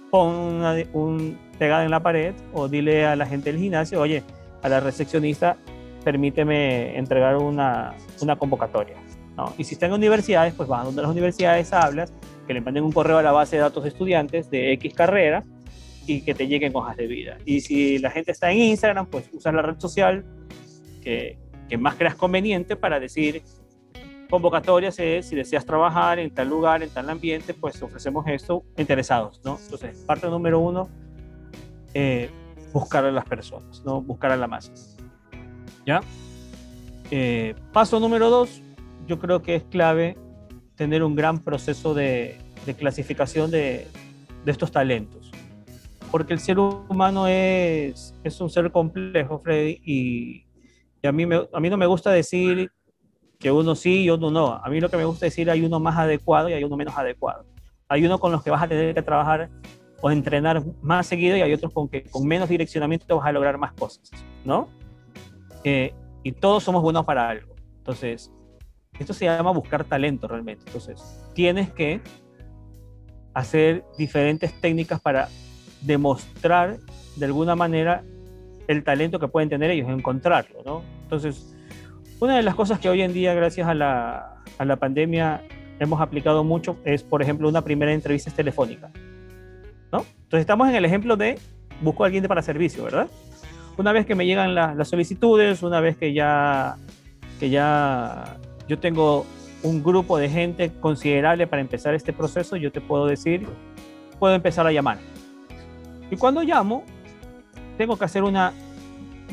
pon 0.09 0.63
un 0.93 1.37
pegada 1.59 1.83
en 1.83 1.91
la 1.91 2.01
pared 2.01 2.33
o 2.53 2.67
dile 2.67 3.05
a 3.05 3.15
la 3.15 3.25
gente 3.25 3.51
del 3.51 3.61
gimnasio, 3.61 4.01
oye, 4.01 4.23
a 4.63 4.69
la 4.69 4.79
recepcionista, 4.79 5.57
permíteme 6.03 6.97
entregar 6.97 7.35
una, 7.37 7.93
una 8.21 8.37
convocatoria. 8.37 8.95
¿no? 9.37 9.53
Y 9.57 9.65
si 9.65 9.75
está 9.75 9.85
en 9.85 9.93
universidades, 9.93 10.53
pues 10.55 10.67
vas 10.67 10.81
a 10.81 10.85
donde 10.85 11.01
las 11.01 11.11
universidades 11.11 11.71
hablas, 11.73 12.13
que 12.47 12.53
le 12.53 12.61
manden 12.61 12.83
un 12.83 12.91
correo 12.91 13.19
a 13.19 13.21
la 13.21 13.31
base 13.31 13.57
de 13.57 13.61
datos 13.61 13.83
de 13.83 13.89
estudiantes 13.89 14.49
de 14.49 14.71
X 14.73 14.93
carrera 14.95 15.43
y 16.07 16.21
que 16.21 16.33
te 16.33 16.47
lleguen 16.47 16.75
hojas 16.75 16.97
de 16.97 17.05
vida. 17.05 17.37
Y 17.45 17.61
si 17.61 17.99
la 17.99 18.09
gente 18.09 18.31
está 18.31 18.51
en 18.51 18.57
Instagram, 18.57 19.05
pues 19.05 19.29
usas 19.31 19.53
la 19.53 19.61
red 19.61 19.77
social 19.77 20.25
que, 21.03 21.37
que 21.67 21.77
más 21.77 21.95
creas 21.95 22.15
conveniente 22.15 22.75
para 22.75 22.99
decir, 22.99 23.43
convocatorias 24.29 24.97
es 24.99 25.27
si 25.27 25.35
deseas 25.35 25.65
trabajar 25.65 26.19
en 26.19 26.33
tal 26.33 26.49
lugar, 26.49 26.83
en 26.83 26.89
tal 26.89 27.09
ambiente, 27.09 27.53
pues 27.53 27.81
ofrecemos 27.81 28.25
esto 28.27 28.63
interesados, 28.77 29.41
¿no? 29.43 29.59
Entonces, 29.61 29.97
parte 30.05 30.27
número 30.27 30.59
uno, 30.59 30.89
eh, 31.93 32.29
buscar 32.73 33.05
a 33.05 33.11
las 33.11 33.25
personas, 33.25 33.83
¿no? 33.85 34.01
Buscar 34.01 34.31
a 34.31 34.37
la 34.37 34.47
masa. 34.47 34.71
¿Ya? 35.85 36.01
Eh, 37.11 37.55
paso 37.73 37.99
número 37.99 38.29
dos, 38.29 38.61
yo 39.07 39.19
creo 39.19 39.41
que 39.41 39.55
es 39.55 39.63
clave 39.63 40.17
tener 40.75 41.03
un 41.03 41.15
gran 41.15 41.39
proceso 41.39 41.93
de, 41.93 42.37
de 42.65 42.73
clasificación 42.75 43.49
de, 43.51 43.87
de, 44.45 44.51
estos 44.51 44.71
talentos. 44.71 45.31
Porque 46.11 46.33
el 46.33 46.39
ser 46.39 46.59
humano 46.59 47.27
es, 47.27 48.15
es 48.23 48.39
un 48.41 48.49
ser 48.49 48.71
complejo, 48.71 49.39
Freddy, 49.39 49.81
y, 49.83 50.45
y 51.01 51.07
a, 51.07 51.11
mí 51.11 51.25
me, 51.25 51.47
a 51.51 51.59
mí 51.59 51.69
no 51.69 51.77
me 51.77 51.85
gusta 51.85 52.11
decir 52.11 52.71
que 53.39 53.51
uno 53.51 53.73
sí 53.73 54.03
y 54.03 54.09
uno 54.09 54.29
no. 54.29 54.53
A 54.53 54.69
mí 54.69 54.79
lo 54.79 54.89
que 54.89 54.97
me 54.97 55.05
gusta 55.05 55.25
decir 55.25 55.49
hay 55.49 55.63
uno 55.63 55.79
más 55.79 55.97
adecuado 55.97 56.49
y 56.49 56.53
hay 56.53 56.63
uno 56.63 56.77
menos 56.77 56.97
adecuado. 56.97 57.45
Hay 57.87 58.05
uno 58.05 58.19
con 58.19 58.31
los 58.31 58.43
que 58.43 58.51
vas 58.51 58.61
a 58.61 58.67
tener 58.67 58.93
que 58.93 59.01
trabajar 59.01 59.49
o 60.01 60.11
entrenar 60.11 60.63
más 60.81 61.07
seguido 61.07 61.35
y 61.37 61.41
hay 61.41 61.53
otros 61.53 61.73
con 61.73 61.87
que 61.89 62.03
con 62.03 62.25
menos 62.25 62.49
direccionamiento 62.49 63.17
vas 63.17 63.27
a 63.27 63.31
lograr 63.31 63.57
más 63.57 63.73
cosas, 63.73 64.09
¿no? 64.45 64.69
Eh, 65.63 65.93
y 66.23 66.31
todos 66.31 66.63
somos 66.63 66.81
buenos 66.81 67.05
para 67.05 67.29
algo. 67.29 67.55
Entonces, 67.77 68.31
esto 68.97 69.13
se 69.13 69.25
llama 69.25 69.51
buscar 69.51 69.83
talento 69.83 70.27
realmente. 70.27 70.63
Entonces, 70.67 71.01
tienes 71.33 71.71
que 71.71 72.01
hacer 73.33 73.83
diferentes 73.97 74.53
técnicas 74.59 74.99
para 75.01 75.29
demostrar 75.81 76.77
de 77.15 77.25
alguna 77.25 77.55
manera 77.55 78.03
el 78.67 78.83
talento 78.83 79.19
que 79.19 79.27
pueden 79.27 79.49
tener 79.49 79.71
ellos, 79.71 79.89
encontrarlo, 79.89 80.61
¿no? 80.65 80.83
Entonces, 81.03 81.55
Una 82.21 82.35
de 82.35 82.43
las 82.43 82.53
cosas 82.53 82.79
que 82.79 82.89
hoy 82.89 83.01
en 83.01 83.13
día, 83.13 83.33
gracias 83.33 83.65
a 83.67 83.73
la, 83.73 84.43
a 84.57 84.65
la 84.65 84.75
pandemia, 84.75 85.41
hemos 85.79 86.01
aplicado 86.01 86.43
mucho 86.43 86.77
es, 86.83 87.01
por 87.01 87.21
ejemplo, 87.21 87.47
una 87.47 87.61
primera 87.61 87.93
entrevista 87.93 88.29
telefónica. 88.29 88.91
¿No? 89.91 89.99
Entonces 90.23 90.41
estamos 90.41 90.69
en 90.69 90.75
el 90.75 90.85
ejemplo 90.85 91.15
de 91.17 91.39
busco 91.81 92.03
a 92.03 92.07
alguien 92.07 92.23
para 92.25 92.41
servicio, 92.41 92.83
¿verdad? 92.83 93.07
Una 93.77 93.91
vez 93.93 94.05
que 94.05 94.15
me 94.15 94.25
llegan 94.25 94.53
la- 94.55 94.75
las 94.75 94.89
solicitudes, 94.89 95.63
una 95.63 95.79
vez 95.79 95.95
que 95.97 96.13
ya, 96.13 96.75
que 97.39 97.49
ya 97.49 98.37
yo 98.67 98.77
tengo 98.79 99.25
un 99.63 99.83
grupo 99.83 100.17
de 100.17 100.29
gente 100.29 100.71
considerable 100.79 101.47
para 101.47 101.61
empezar 101.61 101.93
este 101.93 102.13
proceso, 102.13 102.55
yo 102.55 102.71
te 102.71 102.81
puedo 102.81 103.05
decir, 103.07 103.47
puedo 104.19 104.35
empezar 104.35 104.67
a 104.67 104.71
llamar. 104.71 104.99
Y 106.11 106.17
cuando 106.17 106.41
llamo, 106.43 106.83
tengo 107.77 107.97
que 107.97 108.05
hacer 108.05 108.23
una 108.23 108.51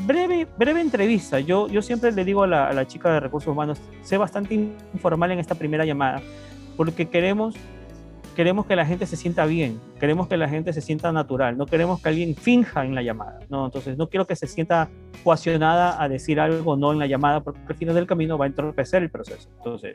breve, 0.06 0.46
breve 0.58 0.80
entrevista. 0.80 1.40
Yo, 1.40 1.68
yo 1.68 1.82
siempre 1.82 2.12
le 2.12 2.25
digo 2.25 2.42
a 2.42 2.46
la, 2.46 2.68
a 2.68 2.72
la 2.72 2.86
chica 2.86 3.12
de 3.12 3.20
recursos 3.20 3.50
humanos, 3.52 3.80
sé 4.02 4.16
bastante 4.18 4.54
informal 4.54 5.30
en 5.32 5.38
esta 5.38 5.54
primera 5.54 5.84
llamada, 5.84 6.20
porque 6.76 7.08
queremos, 7.08 7.54
queremos 8.36 8.66
que 8.66 8.76
la 8.76 8.84
gente 8.84 9.06
se 9.06 9.16
sienta 9.16 9.46
bien, 9.46 9.80
queremos 9.98 10.28
que 10.28 10.36
la 10.36 10.46
gente 10.46 10.74
se 10.74 10.82
sienta 10.82 11.10
natural, 11.10 11.56
no 11.56 11.64
queremos 11.64 12.02
que 12.02 12.10
alguien 12.10 12.36
finja 12.36 12.84
en 12.84 12.94
la 12.94 13.02
llamada, 13.02 13.38
¿no? 13.48 13.64
Entonces, 13.64 13.96
no 13.96 14.10
quiero 14.10 14.26
que 14.26 14.36
se 14.36 14.46
sienta 14.46 14.90
coaccionada 15.24 16.00
a 16.00 16.06
decir 16.06 16.38
algo 16.38 16.76
no 16.76 16.92
en 16.92 16.98
la 16.98 17.06
llamada, 17.06 17.42
porque 17.42 17.60
al 17.66 17.74
final 17.74 17.94
del 17.94 18.06
camino 18.06 18.36
va 18.36 18.44
a 18.44 18.48
entorpecer 18.48 19.02
el 19.02 19.10
proceso. 19.10 19.48
Entonces, 19.56 19.94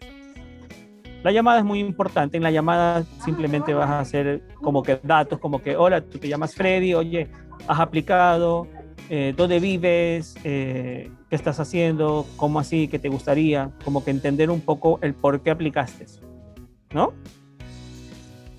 la 1.24 1.32
llamada 1.32 1.60
es 1.60 1.66
muy 1.66 1.80
importante. 1.80 2.36
En 2.36 2.42
la 2.42 2.50
llamada 2.50 3.04
simplemente 3.24 3.76
vas 3.76 3.92
a 3.92 4.00
hacer 4.00 4.42
como 4.56 4.82
que 4.82 5.00
datos, 5.04 5.38
como 5.38 5.62
que, 5.62 5.78
hola, 5.78 6.02
tú 6.02 6.18
te 6.18 6.28
llamas 6.28 6.56
Freddy, 6.56 6.96
oye, 6.96 7.30
has 7.68 7.80
aplicado, 7.80 8.68
eh, 9.08 9.36
dónde 9.38 9.60
vives, 9.60 10.36
eh, 10.44 11.12
qué 11.30 11.36
estás 11.36 11.60
haciendo, 11.60 12.26
cómo 12.38 12.60
así, 12.60 12.88
qué 12.88 12.98
te 12.98 13.08
gustaría, 13.08 13.70
como 13.86 14.04
que 14.04 14.10
entender 14.10 14.50
un 14.50 14.62
poco 14.62 14.98
el 15.04 15.14
por 15.14 15.42
qué 15.42 15.52
aplicaste, 15.52 16.08
¿no? 16.92 17.14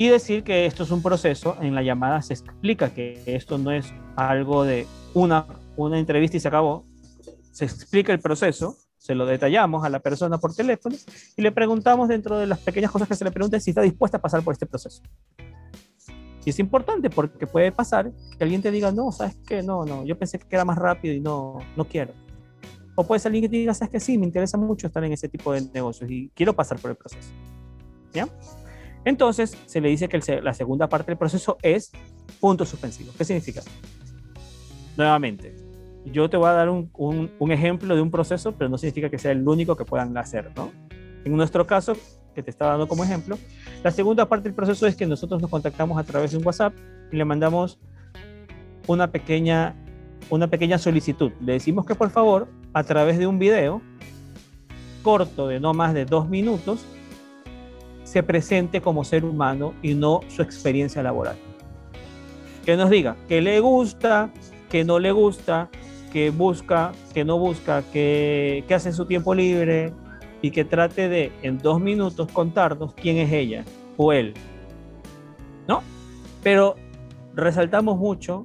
Y 0.03 0.09
decir 0.09 0.43
que 0.43 0.67
esto 0.67 0.83
es 0.83 0.91
un 0.91 1.01
proceso, 1.01 1.57
en 1.61 1.77
la 1.77 1.83
llamada 1.85 2.21
se 2.23 2.35
explica 2.35 2.93
que 2.93 3.23
esto 3.25 3.57
no 3.57 3.71
es 3.71 3.95
algo 4.17 4.65
de 4.65 4.85
una, 5.15 5.47
una 5.77 5.97
entrevista 5.97 6.37
y 6.37 6.41
se 6.41 6.49
acabó, 6.49 6.85
se 7.53 7.67
explica 7.67 8.13
el 8.13 8.19
proceso, 8.19 8.77
se 8.99 9.15
lo 9.15 9.27
detallamos 9.27 9.85
a 9.85 9.89
la 9.89 10.01
persona 10.01 10.39
por 10.39 10.57
teléfono 10.57 10.97
y 11.37 11.43
le 11.43 11.53
preguntamos 11.53 12.09
dentro 12.09 12.37
de 12.37 12.49
las 12.49 12.59
pequeñas 12.59 12.91
cosas 12.91 13.07
que 13.07 13.15
se 13.15 13.25
le 13.25 13.31
preguntan 13.31 13.61
si 13.61 13.71
está 13.71 13.81
dispuesta 13.83 14.17
a 14.17 14.21
pasar 14.21 14.43
por 14.43 14.55
este 14.55 14.67
proceso. 14.67 15.05
Y 16.45 16.51
es 16.51 16.59
importante 16.59 17.09
porque 17.09 17.47
puede 17.47 17.71
pasar 17.71 18.11
que 18.37 18.43
alguien 18.43 18.61
te 18.61 18.73
diga, 18.73 18.91
no, 18.91 19.13
sabes 19.13 19.37
que 19.47 19.63
no, 19.63 19.85
no, 19.85 20.05
yo 20.05 20.19
pensé 20.19 20.41
que 20.41 20.47
era 20.51 20.65
más 20.65 20.79
rápido 20.79 21.15
y 21.15 21.21
no, 21.21 21.61
no 21.77 21.85
quiero. 21.85 22.13
O 22.97 23.07
puede 23.07 23.21
ser 23.21 23.29
alguien 23.29 23.43
que 23.43 23.51
te 23.51 23.57
diga, 23.59 23.73
sabes 23.73 23.93
que 23.93 24.01
sí, 24.01 24.19
me 24.19 24.27
interesa 24.27 24.59
mucho 24.59 24.89
estar 24.89 25.05
en 25.05 25.13
ese 25.13 25.29
tipo 25.29 25.53
de 25.53 25.61
negocios 25.73 26.11
y 26.11 26.33
quiero 26.35 26.55
pasar 26.55 26.81
por 26.81 26.91
el 26.91 26.97
proceso. 26.97 27.31
¿Ya? 28.13 28.29
Entonces, 29.05 29.57
se 29.67 29.81
le 29.81 29.89
dice 29.89 30.09
que 30.09 30.17
el 30.17 30.45
la 30.45 30.55
segunda 30.55 30.89
parte 30.89 31.11
del 31.13 31.19
proceso 31.19 31.59
es 31.63 31.91
punto 32.41 32.65
suspensivo. 32.65 33.13
¿Qué 33.17 33.25
significa? 33.25 33.63
Nuevamente, 34.97 35.55
yo 36.05 36.29
te 36.29 36.37
voy 36.37 36.49
a 36.49 36.53
dar 36.53 36.69
un, 36.69 36.91
un- 36.95 37.31
un 37.39 37.53
ejemplo 37.53 37.95
de 37.95 38.03
un 38.03 38.11
proceso, 38.11 38.53
pero 38.53 38.69
no 38.69 38.79
significa 38.79 39.09
que 39.09 39.19
sea 39.19 39.33
el 39.33 39.47
único 39.47 39.77
que 39.77 39.85
puedan 39.85 40.17
hacer, 40.19 40.51
¿no? 40.57 40.71
En 41.25 41.37
nuestro 41.37 41.67
caso, 41.67 41.95
que 42.35 42.43
te 42.43 42.51
estaba 42.51 42.73
dando 42.73 42.89
como 42.89 43.05
ejemplo, 43.05 43.39
la 43.85 43.91
segunda 43.91 44.29
parte 44.29 44.45
del 44.45 44.55
proceso 44.55 44.87
es 44.87 44.97
que 44.97 45.07
nosotros 45.07 45.41
nos 45.41 45.51
contactamos 45.51 45.99
a 45.99 46.05
través 46.05 46.31
de 46.33 46.39
un 46.39 46.47
WhatsApp 46.47 46.75
y 47.13 47.17
le 47.17 47.25
mandamos 47.25 47.79
una 48.87 49.11
pequeña, 49.13 49.75
una 50.31 50.49
pequeña 50.49 50.79
solicitud. 50.79 51.31
Le 51.41 51.53
decimos 51.55 51.87
que 51.87 51.95
por 51.95 52.11
favor, 52.11 52.49
a 52.73 52.83
través 52.85 53.19
de 53.19 53.27
un 53.27 53.39
video 53.39 53.81
corto 55.03 55.47
de 55.49 55.61
no 55.61 55.75
más 55.75 55.95
de 55.95 56.05
dos 56.05 56.29
minutos, 56.29 56.85
se 58.13 58.23
presente 58.23 58.83
como 58.83 59.05
ser 59.05 59.25
humano 59.25 59.73
y 59.81 59.95
no 59.95 60.21
su 60.29 60.43
experiencia 60.43 61.03
laboral. 61.03 61.35
Que 62.63 62.77
nos 62.77 62.91
diga 62.91 63.17
que 63.27 63.41
le 63.41 63.59
gusta, 63.61 64.31
que 64.69 64.85
no 64.85 64.99
le 64.99 65.13
gusta, 65.13 65.71
que 66.13 66.29
busca, 66.29 66.93
que 67.15 67.25
no 67.25 67.39
busca, 67.39 67.83
que, 67.91 68.67
hace 68.69 68.93
su 68.93 69.07
tiempo 69.07 69.35
libre 69.35 69.95
y 70.43 70.51
que 70.51 70.63
trate 70.67 71.09
de 71.09 71.33
en 71.41 71.57
dos 71.57 71.81
minutos 71.81 72.31
contarnos 72.31 72.93
quién 72.93 73.17
es 73.17 73.33
ella 73.33 73.65
o 73.97 74.13
él. 74.13 74.35
¿No? 75.67 75.83
Pero 76.43 76.75
resaltamos 77.35 77.97
mucho 77.97 78.45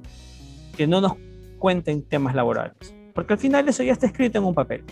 que 0.78 0.86
no 0.86 1.02
nos 1.02 1.12
cuenten 1.58 2.00
temas 2.04 2.34
laborales, 2.34 2.94
porque 3.12 3.34
al 3.34 3.38
final 3.38 3.68
eso 3.68 3.82
ya 3.82 3.92
está 3.92 4.06
escrito 4.06 4.38
en 4.38 4.44
un 4.44 4.54
papel. 4.54 4.82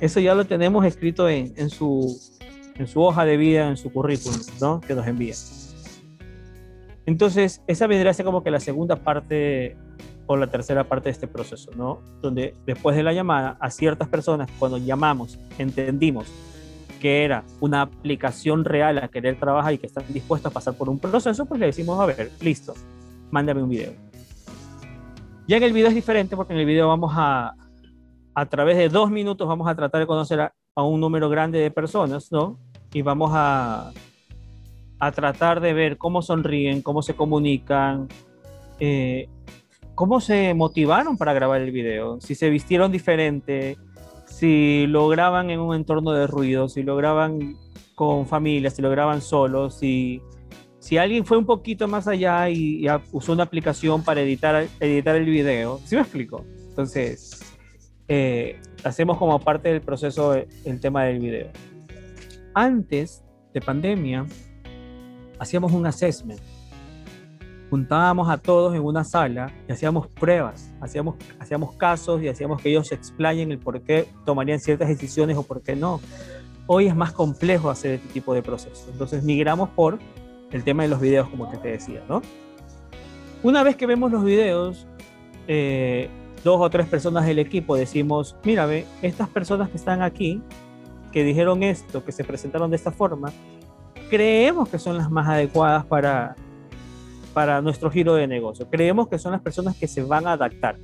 Eso 0.00 0.18
ya 0.18 0.34
lo 0.34 0.46
tenemos 0.46 0.86
escrito 0.86 1.28
en, 1.28 1.52
en 1.56 1.68
su, 1.68 2.35
en 2.78 2.86
su 2.86 3.02
hoja 3.02 3.24
de 3.24 3.36
vida, 3.36 3.68
en 3.68 3.76
su 3.76 3.92
currículum, 3.92 4.40
¿no? 4.60 4.80
Que 4.80 4.94
nos 4.94 5.06
envía. 5.06 5.34
Entonces, 7.06 7.62
esa 7.66 7.86
vendría 7.86 8.10
a 8.10 8.14
ser 8.14 8.24
como 8.24 8.42
que 8.42 8.50
la 8.50 8.60
segunda 8.60 8.96
parte 8.96 9.76
o 10.26 10.36
la 10.36 10.48
tercera 10.48 10.84
parte 10.84 11.04
de 11.04 11.12
este 11.12 11.28
proceso, 11.28 11.70
¿no? 11.76 12.00
Donde 12.20 12.54
después 12.66 12.96
de 12.96 13.02
la 13.02 13.12
llamada 13.12 13.56
a 13.60 13.70
ciertas 13.70 14.08
personas, 14.08 14.50
cuando 14.58 14.78
llamamos, 14.78 15.38
entendimos 15.58 16.26
que 17.00 17.24
era 17.24 17.44
una 17.60 17.82
aplicación 17.82 18.64
real 18.64 18.98
a 18.98 19.08
querer 19.08 19.38
trabajar 19.38 19.72
y 19.74 19.78
que 19.78 19.86
están 19.86 20.04
dispuestos 20.08 20.50
a 20.50 20.54
pasar 20.54 20.74
por 20.74 20.88
un 20.88 20.98
proceso, 20.98 21.46
pues 21.46 21.60
le 21.60 21.66
decimos, 21.66 22.00
a 22.00 22.06
ver, 22.06 22.32
listo, 22.40 22.74
mándame 23.30 23.62
un 23.62 23.68
video. 23.68 23.92
Ya 25.46 25.58
en 25.58 25.62
el 25.62 25.72
video 25.72 25.88
es 25.88 25.94
diferente 25.94 26.34
porque 26.34 26.54
en 26.54 26.58
el 26.58 26.66
video 26.66 26.88
vamos 26.88 27.12
a, 27.14 27.54
a 28.34 28.46
través 28.46 28.76
de 28.76 28.88
dos 28.88 29.10
minutos, 29.10 29.46
vamos 29.46 29.68
a 29.68 29.76
tratar 29.76 30.00
de 30.00 30.06
conocer 30.08 30.40
a, 30.40 30.54
a 30.74 30.82
un 30.82 31.00
número 31.00 31.28
grande 31.28 31.60
de 31.60 31.70
personas, 31.70 32.32
¿no? 32.32 32.58
Y 32.92 33.02
vamos 33.02 33.30
a, 33.34 33.92
a 34.98 35.12
tratar 35.12 35.60
de 35.60 35.72
ver 35.74 35.98
cómo 35.98 36.22
sonríen, 36.22 36.82
cómo 36.82 37.02
se 37.02 37.14
comunican, 37.14 38.08
eh, 38.80 39.28
cómo 39.94 40.20
se 40.20 40.54
motivaron 40.54 41.16
para 41.16 41.32
grabar 41.32 41.60
el 41.60 41.72
video, 41.72 42.20
si 42.20 42.34
se 42.34 42.50
vistieron 42.50 42.92
diferente, 42.92 43.76
si 44.26 44.86
lo 44.86 45.08
graban 45.08 45.50
en 45.50 45.60
un 45.60 45.74
entorno 45.74 46.12
de 46.12 46.26
ruido, 46.26 46.68
si 46.68 46.82
lo 46.82 46.96
graban 46.96 47.56
con 47.94 48.26
familia, 48.26 48.70
si 48.70 48.82
lo 48.82 48.90
graban 48.90 49.22
solos, 49.22 49.78
si, 49.78 50.20
si 50.78 50.98
alguien 50.98 51.24
fue 51.24 51.38
un 51.38 51.46
poquito 51.46 51.88
más 51.88 52.06
allá 52.06 52.50
y, 52.50 52.86
y 52.86 52.88
usó 53.12 53.32
una 53.32 53.44
aplicación 53.44 54.04
para 54.04 54.20
editar, 54.20 54.66
editar 54.80 55.16
el 55.16 55.24
video. 55.24 55.80
¿Sí 55.84 55.94
me 55.94 56.02
explico? 56.02 56.44
Entonces, 56.68 57.40
eh, 58.08 58.60
hacemos 58.84 59.16
como 59.16 59.38
parte 59.40 59.70
del 59.70 59.80
proceso 59.80 60.34
el 60.34 60.80
tema 60.80 61.04
del 61.04 61.20
video. 61.20 61.50
Antes 62.58 63.22
de 63.52 63.60
pandemia, 63.60 64.26
hacíamos 65.38 65.72
un 65.72 65.86
assessment 65.86 66.40
juntábamos 67.70 68.28
a 68.28 68.38
todos 68.38 68.74
en 68.74 68.82
una 68.82 69.04
sala 69.04 69.52
y 69.68 69.72
hacíamos 69.72 70.06
pruebas, 70.08 70.72
hacíamos, 70.80 71.16
hacíamos 71.38 71.74
casos 71.74 72.22
y 72.22 72.28
hacíamos 72.28 72.62
que 72.62 72.70
ellos 72.70 72.88
se 72.88 72.94
explayen 72.94 73.50
el 73.50 73.58
por 73.58 73.80
qué 73.82 74.08
tomarían 74.24 74.60
ciertas 74.60 74.88
decisiones 74.88 75.36
o 75.36 75.42
por 75.42 75.62
qué 75.62 75.74
no. 75.74 76.00
Hoy 76.66 76.86
es 76.86 76.96
más 76.96 77.12
complejo 77.12 77.70
hacer 77.70 77.92
este 77.92 78.08
tipo 78.08 78.34
de 78.34 78.42
procesos. 78.42 78.88
Entonces 78.90 79.22
migramos 79.22 79.68
por 79.70 79.98
el 80.50 80.64
tema 80.64 80.82
de 80.82 80.88
los 80.88 81.00
videos, 81.00 81.28
como 81.28 81.50
que 81.50 81.56
te 81.58 81.68
decía, 81.68 82.02
¿no? 82.08 82.22
Una 83.42 83.62
vez 83.62 83.76
que 83.76 83.86
vemos 83.86 84.10
los 84.10 84.24
videos, 84.24 84.86
eh, 85.46 86.08
dos 86.42 86.60
o 86.60 86.70
tres 86.70 86.86
personas 86.86 87.26
del 87.26 87.38
equipo 87.38 87.76
decimos, 87.76 88.36
mira, 88.44 88.66
ve, 88.66 88.86
estas 89.02 89.28
personas 89.28 89.68
que 89.70 89.76
están 89.76 90.02
aquí, 90.02 90.42
que 91.16 91.24
dijeron 91.24 91.62
esto, 91.62 92.04
que 92.04 92.12
se 92.12 92.24
presentaron 92.24 92.68
de 92.68 92.76
esta 92.76 92.90
forma, 92.90 93.32
creemos 94.10 94.68
que 94.68 94.78
son 94.78 94.98
las 94.98 95.10
más 95.10 95.26
adecuadas 95.26 95.86
para, 95.86 96.36
para 97.32 97.62
nuestro 97.62 97.90
giro 97.90 98.14
de 98.16 98.26
negocio. 98.26 98.68
Creemos 98.68 99.08
que 99.08 99.18
son 99.18 99.32
las 99.32 99.40
personas 99.40 99.78
que 99.78 99.88
se 99.88 100.02
van 100.02 100.26
a 100.26 100.32
adaptar. 100.32 100.76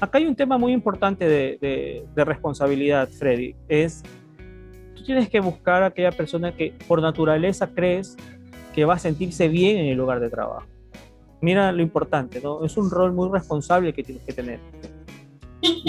Acá 0.00 0.16
hay 0.16 0.24
un 0.24 0.34
tema 0.34 0.56
muy 0.56 0.72
importante 0.72 1.28
de, 1.28 1.58
de- 1.60 2.02
de 2.16 2.24
responsabilidad, 2.24 3.10
Freddy. 3.10 3.54
Es, 3.68 4.02
tú 4.96 5.04
tienes 5.04 5.28
que 5.28 5.40
buscar 5.40 5.82
a 5.82 5.86
aquella 5.88 6.12
persona 6.12 6.56
que 6.56 6.72
por 6.88 7.02
naturaleza 7.02 7.66
crees 7.74 8.16
que 8.74 8.86
va 8.86 8.94
a 8.94 8.98
sentirse 8.98 9.48
bien 9.48 9.76
en 9.76 9.84
el 9.88 9.98
lugar 9.98 10.18
de 10.20 10.30
trabajo. 10.30 10.66
Mira 11.42 11.70
lo 11.72 11.82
importante, 11.82 12.40
¿no? 12.40 12.64
Es 12.64 12.78
un 12.78 12.90
rol 12.90 13.12
muy 13.12 13.28
responsable 13.30 13.92
que 13.92 14.02
tienes 14.02 14.24
que 14.24 14.32
tener. 14.32 14.60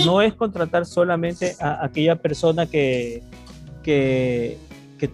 No 0.05 0.21
es 0.21 0.33
contratar 0.33 0.85
solamente 0.85 1.55
a 1.61 1.85
aquella 1.85 2.17
persona 2.17 2.65
que, 2.65 3.23
que, 3.83 4.57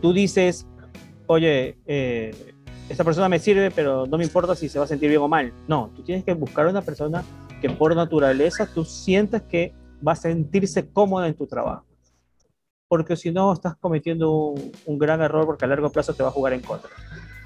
tú 0.02 0.14
dices, 0.14 0.68
oye, 1.28 1.78
eh, 1.88 2.54
esta 2.90 3.04
persona 3.04 3.28
me 3.28 3.40
sirve, 3.40 3.72
pero 3.72 4.06
no 4.06 4.18
me 4.18 4.24
importa 4.24 4.56
si 4.56 4.70
se 4.70 4.80
va 4.80 4.86
a 4.86 4.88
sentir 4.88 5.10
bien 5.10 5.22
o 5.22 5.28
mal. 5.28 5.54
No, 5.68 5.92
tú 5.96 6.04
tienes 6.04 6.24
que 6.24 6.34
buscar 6.34 6.68
una 6.68 6.82
persona 6.82 7.24
que 7.62 7.70
por 7.70 7.96
naturaleza 7.96 8.68
tú 8.74 8.86
sientas 8.86 9.42
que 9.44 9.74
va 10.08 10.14
a 10.14 10.16
sentirse 10.16 10.88
cómoda 10.88 11.28
en 11.28 11.36
tu 11.36 11.46
trabajo. 11.48 11.86
Porque 12.88 13.16
si 13.16 13.32
no, 13.32 13.52
estás 13.52 13.76
cometiendo 13.76 14.32
un, 14.32 14.72
un 14.86 14.98
gran 14.98 15.22
error 15.22 15.46
porque 15.46 15.66
a 15.66 15.68
largo 15.68 15.92
plazo 15.92 16.14
te 16.14 16.24
va 16.24 16.30
a 16.30 16.32
jugar 16.32 16.54
en 16.54 16.62
contra. 16.62 16.90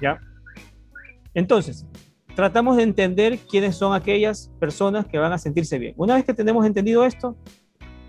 ¿Ya? 0.00 0.18
Entonces, 1.34 1.86
tratamos 2.34 2.76
de 2.76 2.84
entender 2.84 3.38
quiénes 3.38 3.76
son 3.76 3.94
aquellas 3.94 4.50
personas 4.58 5.06
que 5.06 5.18
van 5.18 5.32
a 5.32 5.38
sentirse 5.38 5.78
bien. 5.78 5.94
Una 5.96 6.14
vez 6.14 6.24
que 6.24 6.34
tenemos 6.34 6.64
entendido 6.64 7.04
esto, 7.04 7.36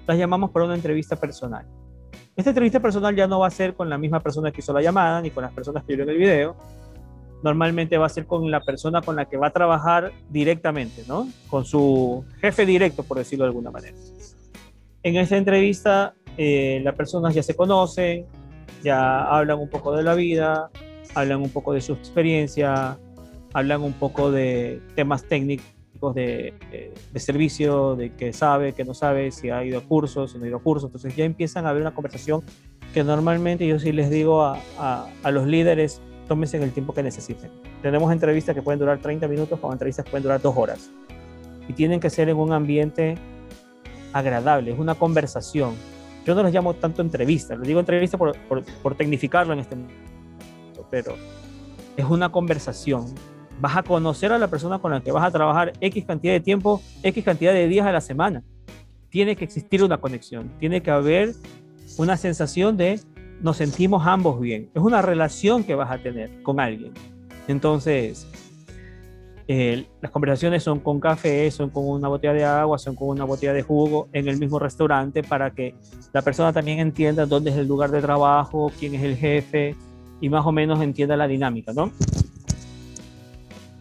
las 0.08 0.18
llamamos 0.18 0.52
para 0.52 0.66
una 0.66 0.76
entrevista 0.76 1.16
personal. 1.16 1.66
Esta 2.36 2.50
entrevista 2.50 2.82
personal 2.82 3.16
ya 3.16 3.28
no 3.28 3.40
va 3.40 3.48
a 3.48 3.52
ser 3.52 3.76
con 3.76 3.90
la 3.90 3.98
misma 3.98 4.20
persona 4.20 4.52
que 4.52 4.60
hizo 4.60 4.74
la 4.74 4.82
llamada, 4.82 5.22
ni 5.22 5.32
con 5.32 5.42
las 5.44 5.54
personas 5.54 5.84
que 5.86 5.96
vieron 5.96 6.10
el 6.10 6.18
video. 6.18 6.56
Normalmente 7.42 7.98
va 7.98 8.08
a 8.08 8.10
ser 8.10 8.26
con 8.26 8.52
la 8.52 8.60
persona 8.60 9.02
con 9.02 9.16
la 9.16 9.26
que 9.26 9.38
va 9.38 9.48
a 9.48 9.50
trabajar 9.52 10.12
directamente, 10.30 11.04
¿no? 11.08 11.30
Con 11.50 11.64
su 11.64 12.26
jefe 12.42 12.66
directo, 12.66 13.04
por 13.04 13.18
decirlo 13.18 13.46
de 13.46 13.50
alguna 13.50 13.72
manera. 13.72 13.96
En 15.04 15.16
esta 15.16 15.38
entrevista, 15.38 16.14
eh, 16.38 16.82
las 16.84 16.96
personas 16.96 17.34
ya 17.34 17.44
se 17.44 17.56
conocen, 17.56 18.26
ya 18.84 19.24
hablan 19.24 19.60
un 19.60 19.70
poco 19.70 19.96
de 19.96 20.04
la 20.04 20.14
vida, 20.14 20.70
hablan 21.14 21.42
un 21.42 21.50
poco 21.50 21.72
de 21.72 21.80
su 21.80 21.94
experiencia, 21.94 22.98
hablan 23.54 23.82
un 23.82 23.94
poco 23.94 24.30
de 24.32 24.82
temas 24.96 25.24
técnicos 25.24 25.75
de, 26.14 26.54
de, 27.12 27.20
servicio, 27.20 27.96
de 27.96 28.14
qué 28.14 28.34
sabe, 28.34 28.74
qué 28.74 28.84
no 28.84 28.94
sabe, 28.94 29.32
si 29.32 29.50
ha 29.50 29.64
ido 29.64 29.80
a 29.80 29.82
cursos, 29.82 30.32
si 30.32 30.38
no 30.38 30.46
ha 30.46 30.48
ido 30.48 30.58
a 30.58 30.62
cursos. 30.62 30.90
Entonces 30.90 31.16
ya 31.16 31.26
empiezan 31.26 31.66
a 31.66 31.70
haber 31.70 31.82
una 31.82 31.94
conversación 31.94 32.44
que 32.94 33.04
normalmente 33.04 33.66
yo 33.66 33.80
sí 33.80 33.92
les 33.92 34.10
digo 34.10 34.44
a, 34.44 34.60
a, 34.78 35.10
a 35.24 35.32
los 35.32 35.48
líderes, 35.48 36.02
tómense 36.28 36.58
el 36.58 36.72
tiempo 36.72 36.94
que 36.94 37.04
necesiten. 37.04 37.52
Tenemos 37.82 38.12
entrevistas 38.12 38.56
que 38.56 38.62
pueden 38.62 38.80
durar 38.80 39.00
30 39.00 39.28
minutos, 39.28 39.60
como 39.60 39.74
entrevistas 39.74 40.06
que 40.06 40.12
pueden 40.12 40.24
durar 40.24 40.42
dos 40.42 40.56
horas. 40.58 40.90
Y 41.68 41.74
tienen 41.74 42.00
que 42.00 42.10
ser 42.10 42.30
en 42.30 42.38
un 42.38 42.54
ambiente 42.54 43.16
agradable, 44.14 44.72
es 44.72 44.80
una 44.80 44.96
conversación. 44.96 45.74
Yo 46.26 46.36
no 46.36 46.44
los 46.44 46.52
llamo 46.52 46.74
tanto 46.74 47.02
entrevistas, 47.02 47.58
les 47.60 47.68
digo 47.68 47.80
entrevista 47.80 48.18
por, 48.18 48.38
por, 48.48 48.64
por 48.64 48.96
tecnificarlo 48.96 49.54
en 49.54 49.60
este 49.60 49.76
momento, 49.76 50.88
pero 50.90 51.16
es 51.98 52.06
una 52.06 52.32
conversación 52.32 53.06
vas 53.60 53.78
a 53.78 53.84
conocer 53.84 54.32
a 54.32 54.38
la 54.38 54.48
persona 54.48 54.80
con 54.80 54.92
la 54.92 55.02
que 55.02 55.12
vas 55.12 55.24
a 55.24 55.32
trabajar 55.32 55.74
X 55.80 56.06
cantidad 56.06 56.34
de 56.34 56.40
tiempo, 56.40 56.82
X 57.04 57.24
cantidad 57.24 57.54
de 57.54 57.68
días 57.68 57.86
a 57.86 57.92
la 57.92 58.02
semana. 58.02 58.44
Tiene 59.10 59.36
que 59.36 59.46
existir 59.46 59.84
una 59.84 59.98
conexión, 59.98 60.52
tiene 60.60 60.82
que 60.82 60.92
haber 60.92 61.34
una 61.98 62.18
sensación 62.18 62.76
de 62.78 63.00
nos 63.42 63.58
sentimos 63.58 64.06
ambos 64.06 64.40
bien. 64.40 64.70
Es 64.74 64.82
una 64.82 65.02
relación 65.02 65.64
que 65.64 65.76
vas 65.76 65.92
a 65.92 65.98
tener 65.98 66.42
con 66.44 66.60
alguien. 66.60 66.94
Entonces, 67.48 68.28
las 69.48 70.12
conversaciones 70.12 70.64
son 70.64 70.80
con 70.80 71.00
café, 71.00 71.50
son 71.52 71.70
con 71.70 71.88
una 71.88 72.08
botella 72.08 72.34
de 72.34 72.44
agua, 72.44 72.78
son 72.80 72.96
con 72.96 73.10
una 73.10 73.26
botella 73.26 73.54
de 73.54 73.62
jugo 73.62 74.08
en 74.12 74.28
el 74.28 74.40
mismo 74.40 74.58
restaurante 74.58 75.22
para 75.22 75.52
que 75.52 75.76
la 76.14 76.22
persona 76.22 76.52
también 76.52 76.80
entienda 76.80 77.26
dónde 77.26 77.52
es 77.52 77.58
el 77.58 77.68
lugar 77.68 77.92
de 77.92 78.02
trabajo, 78.02 78.72
quién 78.80 78.96
es 78.96 79.04
el 79.04 79.16
jefe 79.16 79.76
y 80.20 80.30
más 80.30 80.46
o 80.46 80.52
menos 80.52 80.82
entienda 80.82 81.16
la 81.16 81.28
dinámica, 81.28 81.74
¿no? 81.74 81.92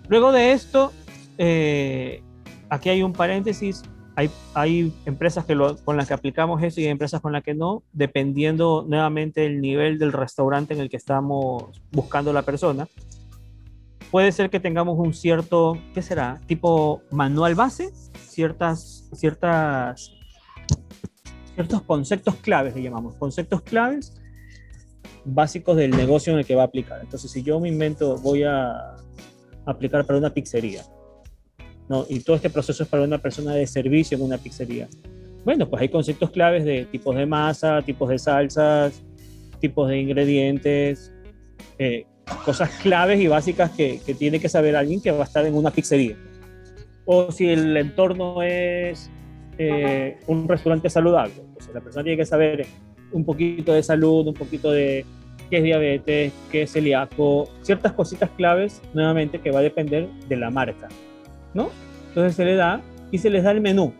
Luego 0.08 0.32
de 0.32 0.52
esto, 0.52 0.92
eh, 1.38 2.22
aquí 2.68 2.90
hay 2.90 3.02
un 3.02 3.12
paréntesis, 3.12 3.82
hay, 4.54 4.92
empresas 5.06 5.44
que 5.44 5.54
lo, 5.54 5.76
con 5.76 5.96
las 5.96 6.06
que 6.08 6.14
aplicamos 6.14 6.62
eso 6.62 6.80
y 6.80 6.84
hay 6.84 6.90
empresas 6.90 7.20
con 7.20 7.32
las 7.32 7.42
que 7.42 7.54
no, 7.54 7.82
dependiendo 7.92 8.84
nuevamente 8.86 9.40
del 9.42 9.60
nivel 9.60 9.98
del 9.98 10.12
restaurante 10.12 10.74
en 10.74 10.80
el 10.80 10.88
que 10.88 10.96
estamos 10.96 11.82
buscando 11.90 12.32
la 12.32 12.42
persona. 12.42 12.86
Puede 14.10 14.30
ser 14.30 14.50
que 14.50 14.60
tengamos 14.60 14.96
un 14.98 15.12
cierto, 15.12 15.76
¿qué 15.92 16.02
será? 16.02 16.40
Tipo 16.46 17.02
manual 17.10 17.56
base, 17.56 17.90
ciertas, 18.14 19.08
ciertas, 19.12 20.12
ciertos 21.54 21.82
conceptos 21.82 22.36
claves, 22.36 22.76
le 22.76 22.82
llamamos, 22.82 23.16
conceptos 23.16 23.62
claves 23.62 24.14
básicos 25.24 25.76
del 25.76 25.90
negocio 25.90 26.32
en 26.32 26.40
el 26.40 26.46
que 26.46 26.54
va 26.54 26.62
a 26.62 26.66
aplicar. 26.66 27.00
Entonces, 27.00 27.30
si 27.30 27.42
yo 27.42 27.58
me 27.58 27.68
invento, 27.68 28.16
voy 28.18 28.44
a 28.44 28.94
aplicar 29.66 30.04
para 30.04 30.18
una 30.18 30.30
pizzería. 30.30 30.82
¿no? 31.88 32.06
Y 32.08 32.20
todo 32.20 32.36
este 32.36 32.50
proceso 32.50 32.82
es 32.82 32.88
para 32.88 33.02
una 33.02 33.18
persona 33.18 33.54
de 33.54 33.66
servicio 33.66 34.16
en 34.16 34.24
una 34.24 34.38
pizzería. 34.38 34.88
Bueno, 35.44 35.68
pues 35.68 35.82
hay 35.82 35.88
conceptos 35.88 36.30
claves 36.30 36.64
de 36.64 36.86
tipos 36.86 37.14
de 37.14 37.26
masa, 37.26 37.82
tipos 37.82 38.08
de 38.08 38.18
salsas, 38.18 39.02
tipos 39.60 39.88
de 39.88 39.98
ingredientes, 39.98 41.12
eh, 41.78 42.06
cosas 42.44 42.70
claves 42.82 43.20
y 43.20 43.26
básicas 43.26 43.70
que, 43.70 44.00
que, 44.04 44.14
tiene 44.14 44.40
que 44.40 44.48
saber 44.48 44.76
alguien 44.76 45.02
que 45.02 45.10
va 45.10 45.20
a 45.20 45.24
estar 45.24 45.44
en 45.44 45.54
una 45.54 45.70
pizzería. 45.70 46.16
O 47.04 47.30
si 47.30 47.50
el 47.50 47.76
entorno 47.76 48.42
es 48.42 49.10
eh, 49.58 50.18
un 50.26 50.48
restaurante 50.48 50.88
saludable, 50.88 51.34
pues 51.52 51.68
la 51.72 51.80
persona 51.80 52.02
tiene 52.02 52.16
que 52.16 52.26
saber 52.26 52.66
un 53.12 53.24
poquito 53.24 53.72
de 53.72 53.82
salud, 53.82 54.26
un 54.26 54.34
poquito 54.34 54.72
de 54.72 55.04
qué 55.50 55.58
es 55.58 55.64
diabetes, 55.64 56.32
qué 56.50 56.62
es 56.62 56.72
celíaco, 56.72 57.48
ciertas 57.62 57.92
cositas 57.92 58.30
claves, 58.30 58.82
nuevamente, 58.92 59.40
que 59.40 59.50
va 59.50 59.60
a 59.60 59.62
depender 59.62 60.08
de 60.28 60.36
la 60.36 60.50
marca, 60.50 60.88
¿no? 61.52 61.70
Entonces 62.08 62.36
se 62.36 62.44
le 62.44 62.54
da 62.54 62.80
y 63.10 63.18
se 63.18 63.30
les 63.30 63.44
da 63.44 63.50
el 63.50 63.60
menú. 63.60 63.92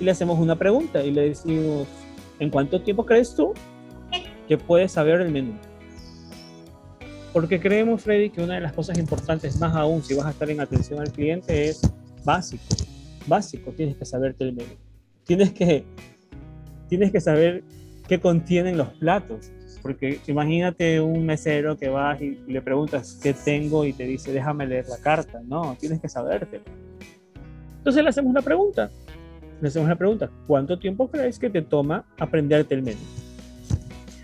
Y 0.00 0.04
le 0.04 0.10
hacemos 0.10 0.38
una 0.38 0.56
pregunta 0.56 1.04
y 1.04 1.10
le 1.10 1.28
decimos, 1.28 1.86
¿en 2.38 2.50
cuánto 2.50 2.80
tiempo 2.82 3.06
crees 3.06 3.34
tú 3.34 3.52
que 4.48 4.58
puedes 4.58 4.92
saber 4.92 5.20
el 5.20 5.30
menú? 5.30 5.54
Porque 7.32 7.60
creemos, 7.60 8.02
Freddy, 8.02 8.30
que 8.30 8.42
una 8.42 8.54
de 8.54 8.60
las 8.60 8.74
cosas 8.74 8.98
importantes, 8.98 9.58
más 9.58 9.74
aún 9.74 10.02
si 10.02 10.14
vas 10.14 10.26
a 10.26 10.30
estar 10.30 10.50
en 10.50 10.60
atención 10.60 11.00
al 11.00 11.10
cliente, 11.10 11.68
es 11.68 11.80
básico. 12.24 12.62
Básico, 13.26 13.72
tienes 13.72 13.96
que 13.96 14.04
saberte 14.04 14.44
el 14.44 14.52
menú. 14.52 14.74
Tienes 15.24 15.52
que, 15.52 15.84
tienes 16.88 17.10
que 17.10 17.20
saber 17.20 17.64
qué 18.06 18.20
contienen 18.20 18.76
los 18.76 18.88
platos. 18.88 19.50
Porque 19.82 20.20
imagínate 20.26 21.00
un 21.00 21.26
mesero 21.26 21.76
que 21.76 21.88
vas 21.88 22.20
y 22.22 22.38
le 22.46 22.62
preguntas 22.62 23.18
qué 23.20 23.34
tengo 23.34 23.84
y 23.84 23.92
te 23.92 24.04
dice 24.04 24.32
déjame 24.32 24.66
leer 24.66 24.86
la 24.88 24.98
carta. 24.98 25.40
No, 25.44 25.76
tienes 25.78 26.00
que 26.00 26.08
sabértelo. 26.08 26.64
Entonces 27.78 28.02
le 28.02 28.08
hacemos 28.08 28.30
una 28.30 28.42
pregunta. 28.42 28.90
Le 29.60 29.68
hacemos 29.68 29.86
una 29.86 29.96
pregunta. 29.96 30.30
¿Cuánto 30.46 30.78
tiempo 30.78 31.10
crees 31.10 31.38
que 31.38 31.50
te 31.50 31.62
toma 31.62 32.04
aprenderte 32.18 32.74
el 32.74 32.82
menú? 32.82 33.00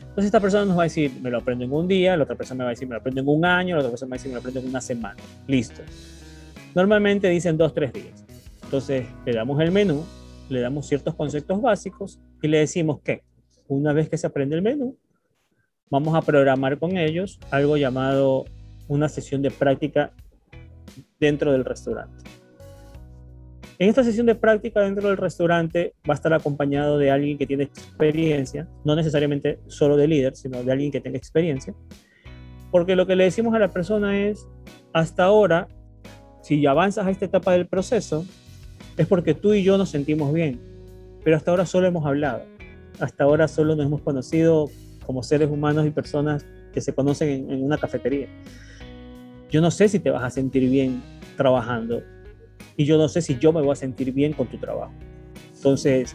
Entonces 0.00 0.26
esta 0.26 0.40
persona 0.40 0.64
nos 0.64 0.76
va 0.76 0.82
a 0.82 0.84
decir, 0.84 1.12
me 1.22 1.30
lo 1.30 1.38
aprendo 1.38 1.64
en 1.64 1.72
un 1.72 1.86
día, 1.86 2.16
la 2.16 2.24
otra 2.24 2.34
persona 2.34 2.58
me 2.58 2.64
va 2.64 2.70
a 2.70 2.72
decir, 2.72 2.88
me 2.88 2.94
lo 2.94 3.00
aprendo 3.00 3.20
en 3.20 3.28
un 3.28 3.44
año, 3.44 3.76
la 3.76 3.80
otra 3.80 3.90
persona 3.90 4.08
me 4.08 4.10
va 4.10 4.14
a 4.16 4.18
decir, 4.18 4.30
me 4.30 4.34
lo 4.34 4.40
aprendo 4.40 4.60
en 4.60 4.68
una 4.68 4.80
semana. 4.80 5.16
Listo. 5.46 5.82
Normalmente 6.74 7.28
dicen 7.28 7.56
dos, 7.56 7.74
tres 7.74 7.92
días. 7.92 8.24
Entonces 8.64 9.06
le 9.24 9.32
damos 9.32 9.60
el 9.60 9.70
menú, 9.70 10.04
le 10.48 10.60
damos 10.60 10.86
ciertos 10.86 11.14
conceptos 11.14 11.60
básicos 11.62 12.20
y 12.42 12.48
le 12.48 12.58
decimos 12.58 13.00
que 13.00 13.22
una 13.68 13.92
vez 13.92 14.08
que 14.08 14.18
se 14.18 14.26
aprende 14.26 14.56
el 14.56 14.62
menú, 14.62 14.96
vamos 15.90 16.14
a 16.14 16.22
programar 16.22 16.78
con 16.78 16.96
ellos 16.96 17.38
algo 17.50 17.76
llamado 17.76 18.44
una 18.88 19.08
sesión 19.08 19.42
de 19.42 19.50
práctica 19.50 20.12
dentro 21.20 21.52
del 21.52 21.64
restaurante. 21.64 22.24
En 23.78 23.88
esta 23.88 24.02
sesión 24.02 24.26
de 24.26 24.34
práctica 24.34 24.80
dentro 24.80 25.08
del 25.08 25.16
restaurante 25.16 25.94
va 26.08 26.14
a 26.14 26.16
estar 26.16 26.32
acompañado 26.32 26.98
de 26.98 27.12
alguien 27.12 27.38
que 27.38 27.46
tiene 27.46 27.64
experiencia, 27.64 28.68
no 28.84 28.96
necesariamente 28.96 29.60
solo 29.68 29.96
de 29.96 30.08
líder, 30.08 30.34
sino 30.34 30.62
de 30.64 30.72
alguien 30.72 30.90
que 30.90 31.00
tenga 31.00 31.16
experiencia, 31.16 31.74
porque 32.72 32.96
lo 32.96 33.06
que 33.06 33.14
le 33.14 33.24
decimos 33.24 33.54
a 33.54 33.60
la 33.60 33.68
persona 33.68 34.18
es, 34.18 34.48
hasta 34.92 35.24
ahora, 35.24 35.68
si 36.42 36.66
avanzas 36.66 37.06
a 37.06 37.10
esta 37.10 37.26
etapa 37.26 37.52
del 37.52 37.68
proceso, 37.68 38.26
es 38.96 39.06
porque 39.06 39.34
tú 39.34 39.54
y 39.54 39.62
yo 39.62 39.78
nos 39.78 39.90
sentimos 39.90 40.32
bien, 40.34 40.60
pero 41.22 41.36
hasta 41.36 41.52
ahora 41.52 41.64
solo 41.64 41.86
hemos 41.86 42.04
hablado, 42.04 42.42
hasta 42.98 43.22
ahora 43.22 43.46
solo 43.46 43.76
nos 43.76 43.86
hemos 43.86 44.00
conocido 44.00 44.68
como 45.08 45.22
seres 45.22 45.48
humanos 45.48 45.86
y 45.86 45.90
personas 45.90 46.44
que 46.70 46.82
se 46.82 46.92
conocen 46.92 47.50
en, 47.50 47.64
una 47.64 47.78
cafetería. 47.78 48.28
Yo 49.50 49.62
no 49.62 49.70
sé 49.70 49.88
si 49.88 50.00
te 50.00 50.10
vas 50.10 50.22
a 50.22 50.28
sentir 50.28 50.68
bien 50.68 51.02
trabajando 51.34 52.02
y 52.76 52.84
yo 52.84 52.98
no 52.98 53.08
sé 53.08 53.22
si 53.22 53.38
yo 53.38 53.50
me 53.50 53.62
voy 53.62 53.72
a 53.72 53.74
sentir 53.74 54.12
bien 54.12 54.34
con 54.34 54.48
tu 54.48 54.58
trabajo. 54.58 54.92
Entonces, 55.56 56.14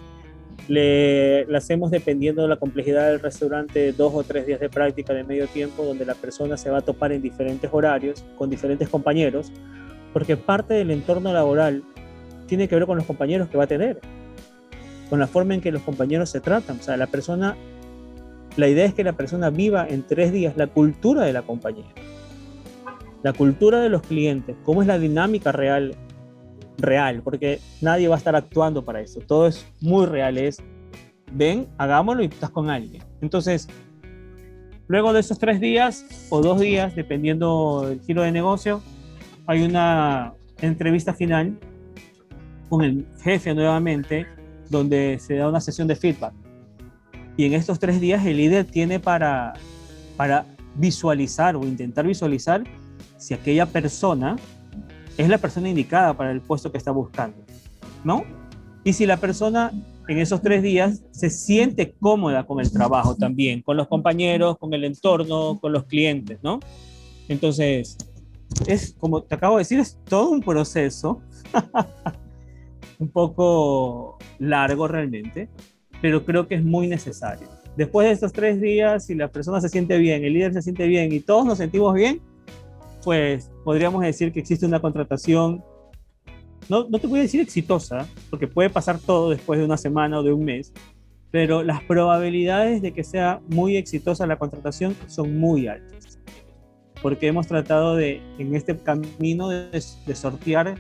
le, 0.67 1.43
le 1.45 1.58
hacemos 1.58 1.89
dependiendo 1.89 2.43
de 2.43 2.49
la 2.49 2.58
complejidad 2.58 3.10
del 3.10 3.19
restaurante 3.19 3.93
dos 3.93 4.13
o 4.13 4.21
tres 4.21 4.45
días 4.45 4.60
de 4.60 4.69
práctica 4.69 5.12
de 5.12 5.23
medio 5.23 5.47
tiempo 5.47 5.84
donde 5.84 6.06
la 6.06 6.13
persona 6.13 6.56
se 6.56 6.69
va 6.69 6.77
a 6.77 6.82
topar 6.82 7.13
en 7.13 7.23
diferentes 7.23 7.67
horarios 7.73 8.23
con 8.38 8.51
diferentes 8.51 8.89
compañeros 8.89 9.51
porque 10.13 10.38
parte 10.38 10.75
del 10.75 10.91
entorno 10.91 11.34
laboral 11.34 11.84
tiene 12.45 12.67
que 12.67 12.75
ver 12.75 12.86
con 12.86 12.97
los 12.97 13.08
compañeros 13.08 13.49
que 13.49 13.58
va 13.58 13.63
a 13.63 13.67
tener, 13.67 13.99
con 15.10 15.17
la 15.17 15.25
forma 15.25 15.56
en 15.56 15.62
que 15.62 15.71
los 15.71 15.82
compañeros 15.82 16.29
se 16.29 16.41
tratan. 16.41 16.77
O 16.79 16.84
sea, 16.84 16.95
la 16.95 17.08
persona 17.08 17.58
la 18.56 18.68
idea 18.68 18.86
es 18.86 18.94
que 18.94 19.04
la 19.04 19.13
persona 19.13 19.50
viva 19.50 19.88
en 19.88 20.04
tres 20.04 20.32
días 20.32 20.56
la 20.58 20.68
cultura 20.68 21.24
de 21.24 21.34
la 21.34 21.42
compañía, 21.42 21.92
la 23.24 23.34
cultura 23.34 23.80
de 23.80 23.89
los 23.89 24.02
clientes, 24.04 24.56
cómo 24.63 24.82
es 24.82 24.88
la 24.88 25.00
dinámica 25.00 25.52
real, 25.52 25.96
real, 26.78 27.22
porque 27.24 27.60
nadie 27.82 28.08
va 28.08 28.16
a 28.16 28.18
estar 28.18 28.36
actuando 28.36 28.84
para 28.86 29.02
eso. 29.02 29.22
Todo 29.22 29.48
es 29.48 29.66
muy 29.82 30.06
real, 30.06 30.38
es 30.38 30.62
ven, 31.32 31.68
hagámoslo 31.78 32.22
y 32.22 32.28
estás 32.28 32.52
con 32.52 32.70
alguien. 32.70 33.04
Entonces, 33.22 33.68
luego 34.88 35.13
de 35.13 35.22
esos 35.22 35.39
tres 35.39 35.60
días 35.60 36.28
o 36.30 36.42
dos 36.42 36.60
días, 36.60 36.96
dependiendo 36.96 37.88
del 37.88 38.02
giro 38.02 38.22
de 38.22 38.32
negocio, 38.32 38.82
hay 39.48 39.63
una 39.63 40.34
entrevista 40.62 41.13
final 41.13 41.58
con 42.70 42.84
el 42.84 43.06
jefe 43.24 43.54
nuevamente, 43.54 44.28
donde 44.70 45.18
se 45.20 45.36
da 45.36 45.50
una 45.50 45.60
sesión 45.60 45.88
de 45.88 45.96
feedback 45.96 46.34
y 47.38 47.46
en 47.46 47.54
estos 47.54 47.80
tres 47.80 48.00
días 48.00 48.26
el 48.26 48.38
líder 48.38 48.65
tiene 48.65 49.00
para, 49.00 49.54
para 50.17 50.46
visualizar 50.76 51.56
o 51.56 51.63
intentar 51.65 52.06
visualizar 52.06 52.63
si 53.17 53.34
aquella 53.34 53.65
persona 53.65 54.36
es 55.17 55.30
la 55.30 55.38
persona 55.38 55.69
indicada 55.69 56.15
para 56.15 56.32
el 56.32 56.41
puesto 56.41 56.72
que 56.72 56.78
está 56.78 56.91
buscando, 56.91 57.38
¿no? 58.04 58.24
Y 58.84 58.93
si 58.93 59.06
la 59.06 59.17
persona 59.17 59.72
en 60.08 60.17
esos 60.19 60.41
tres 60.41 60.62
días 60.62 61.04
se 61.12 61.30
siente 61.30 61.93
cómoda 62.00 62.46
con 62.46 62.60
el 62.60 62.72
trabajo 62.72 63.15
también, 63.15 63.62
con 63.62 63.78
los 63.78 63.88
compañeros, 63.88 64.58
con 64.58 64.74
el 64.74 64.84
entorno, 64.84 65.60
con 65.60 65.72
los 65.72 65.86
clientes, 65.86 66.39
¿no? 66.43 66.60
Entonces, 67.30 67.98
es 68.67 68.96
como 69.00 69.24
te 69.24 69.36
acabo 69.36 69.58
de 69.58 69.62
decir, 69.62 69.80
es 69.80 69.98
todo 70.04 70.30
un 70.30 70.41
proceso, 70.41 71.22
un 73.00 73.08
poco 73.10 74.17
largo 74.39 74.88
realmente, 74.88 75.50
pero 76.04 76.26
creo 76.26 76.50
que 76.50 76.56
es 76.56 76.66
muy 76.66 76.88
necesario. 76.88 77.48
Después 77.78 78.06
de 78.06 78.12
estos 78.12 78.34
tres 78.34 78.60
días, 78.60 79.06
si 79.06 79.16
la 79.16 79.30
persona 79.30 79.62
se 79.62 79.70
siente 79.70 79.98
bien, 79.98 80.26
el 80.26 80.34
líder 80.34 80.52
se 80.52 80.62
siente 80.62 80.86
bien 80.86 81.13
y 81.13 81.22
todos 81.22 81.46
nos 81.46 81.60
sentimos 81.60 81.94
bien, 81.94 82.20
pues 83.06 83.50
podríamos 83.63 84.02
decir 84.02 84.34
que 84.34 84.42
existe 84.42 84.66
una 84.66 84.82
contratación, 84.82 85.63
no, 86.68 86.89
no 86.89 87.00
te 87.00 87.08
voy 87.08 87.20
a 87.20 87.22
decir 87.22 87.39
exitosa, 87.39 88.06
porque 88.30 88.50
puede 88.50 88.70
pasar 88.70 89.00
todo 89.00 89.30
después 89.30 89.58
de 89.58 89.66
una 89.66 89.78
semana 89.78 90.20
o 90.20 90.24
de 90.24 90.34
un 90.34 90.44
mes, 90.44 90.74
pero 91.32 91.63
las 91.63 91.82
probabilidades 91.84 92.82
de 92.82 92.92
que 92.92 93.06
sea 93.06 93.39
muy 93.48 93.78
exitosa 93.78 94.28
la 94.28 94.36
contratación 94.36 94.98
son 95.08 95.38
muy 95.38 95.68
altas, 95.68 96.20
porque 97.02 97.28
hemos 97.28 97.48
tratado 97.48 97.96
de, 97.96 98.22
en 98.39 98.54
este 98.56 98.78
camino, 98.78 99.48
de, 99.48 99.70
de 99.72 100.16
sortear 100.16 100.76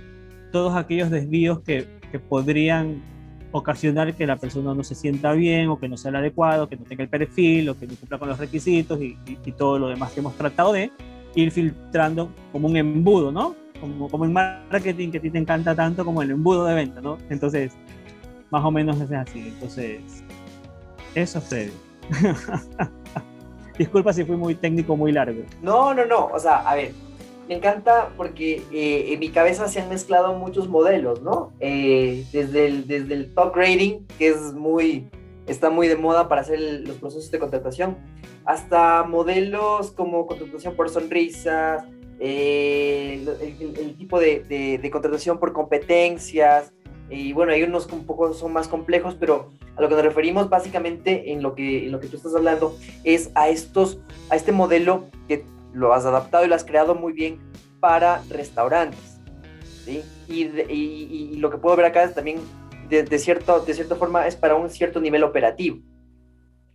todos 0.51 0.75
aquellos 0.75 1.09
desvíos 1.09 1.61
que, 1.61 1.87
que 2.11 2.19
podrían 2.19 3.12
ocasionar 3.53 4.13
que 4.15 4.27
la 4.27 4.35
persona 4.35 4.73
no 4.73 4.83
se 4.83 4.95
sienta 4.95 5.31
bien 5.31 5.69
o 5.69 5.79
que 5.79 5.87
no 5.87 5.95
sea 5.95 6.09
el 6.09 6.17
adecuado, 6.17 6.67
que 6.67 6.75
no 6.75 6.83
tenga 6.83 7.03
el 7.03 7.09
perfil 7.09 7.69
o 7.69 7.77
que 7.77 7.87
no 7.87 7.95
cumpla 7.95 8.17
con 8.17 8.27
los 8.27 8.39
requisitos 8.39 8.99
y, 8.99 9.17
y, 9.25 9.37
y 9.45 9.51
todo 9.53 9.79
lo 9.79 9.87
demás 9.87 10.11
que 10.11 10.19
hemos 10.19 10.35
tratado 10.35 10.73
de 10.73 10.91
ir 11.35 11.51
filtrando 11.51 12.29
como 12.51 12.67
un 12.67 12.77
embudo, 12.77 13.31
¿no? 13.31 13.55
Como, 13.79 14.09
como 14.09 14.25
el 14.25 14.31
marketing 14.31 15.11
que 15.11 15.19
a 15.19 15.21
ti 15.21 15.29
te 15.29 15.37
encanta 15.37 15.75
tanto 15.75 16.03
como 16.03 16.21
el 16.21 16.31
embudo 16.31 16.65
de 16.65 16.73
venta, 16.73 16.99
¿no? 17.01 17.17
Entonces, 17.29 17.73
más 18.49 18.63
o 18.65 18.71
menos 18.71 18.99
es 18.99 19.11
así. 19.11 19.47
Entonces, 19.47 20.01
eso, 21.15 21.39
Freddy. 21.39 21.71
Disculpa 23.77 24.13
si 24.13 24.23
fui 24.23 24.35
muy 24.35 24.55
técnico, 24.55 24.95
muy 24.95 25.11
largo. 25.11 25.43
No, 25.61 25.93
no, 25.93 26.05
no. 26.05 26.27
O 26.27 26.39
sea, 26.39 26.57
a 26.57 26.75
ver, 26.75 26.91
me 27.47 27.55
encanta 27.55 28.09
porque 28.15 28.61
eh, 28.71 29.13
en 29.13 29.19
mi 29.19 29.29
cabeza 29.29 29.67
se 29.67 29.81
han 29.81 29.89
mezclado 29.89 30.33
muchos 30.33 30.67
modelos, 30.67 31.21
¿no? 31.21 31.51
Eh, 31.59 32.25
desde, 32.31 32.67
el, 32.67 32.87
desde 32.87 33.13
el 33.13 33.33
talk 33.33 33.55
rating, 33.55 34.05
que 34.17 34.29
es 34.29 34.53
muy, 34.53 35.09
está 35.47 35.69
muy 35.69 35.87
de 35.87 35.95
moda 35.95 36.27
para 36.27 36.41
hacer 36.41 36.59
los 36.59 36.97
procesos 36.97 37.31
de 37.31 37.39
contratación, 37.39 37.97
hasta 38.45 39.03
modelos 39.03 39.91
como 39.91 40.25
contratación 40.25 40.75
por 40.75 40.89
sonrisas, 40.89 41.83
eh, 42.19 43.25
el, 43.41 43.77
el, 43.77 43.95
tipo 43.97 44.19
de, 44.19 44.43
de, 44.43 44.77
de, 44.77 44.91
contratación 44.91 45.39
por 45.39 45.51
competencias, 45.51 46.71
y 47.09 47.33
bueno, 47.33 47.51
hay 47.51 47.63
unos 47.63 47.85
que 47.85 47.95
un 47.95 48.05
poco 48.05 48.33
son 48.33 48.53
más 48.53 48.67
complejos, 48.67 49.15
pero 49.19 49.51
a 49.75 49.81
lo 49.81 49.89
que 49.89 49.95
nos 49.95 50.03
referimos 50.03 50.49
básicamente 50.49 51.31
en 51.31 51.41
lo 51.41 51.55
que, 51.55 51.85
en 51.85 51.91
lo 51.91 51.99
que 51.99 52.07
tú 52.07 52.17
estás 52.17 52.35
hablando 52.35 52.77
es 53.03 53.31
a, 53.35 53.49
estos, 53.49 53.99
a 54.29 54.35
este 54.35 54.51
modelo 54.51 55.05
que 55.27 55.45
lo 55.73 55.93
has 55.93 56.05
adaptado 56.05 56.45
y 56.45 56.47
lo 56.47 56.55
has 56.55 56.63
creado 56.63 56.95
muy 56.95 57.13
bien 57.13 57.39
para 57.79 58.23
restaurantes. 58.29 59.19
Y, 59.85 60.03
y, 60.29 61.35
lo 61.37 61.49
que 61.49 61.57
puedo 61.57 61.75
ver 61.75 61.87
acá 61.87 62.03
es 62.03 62.15
también, 62.15 62.39
de, 62.89 63.03
de, 63.03 63.19
cierto, 63.19 63.59
de 63.59 63.73
cierta 63.73 63.95
forma, 63.95 64.27
es 64.27 64.35
para 64.35 64.55
un 64.55 64.69
cierto 64.69 65.01
nivel 65.01 65.23
operativo. 65.23 65.79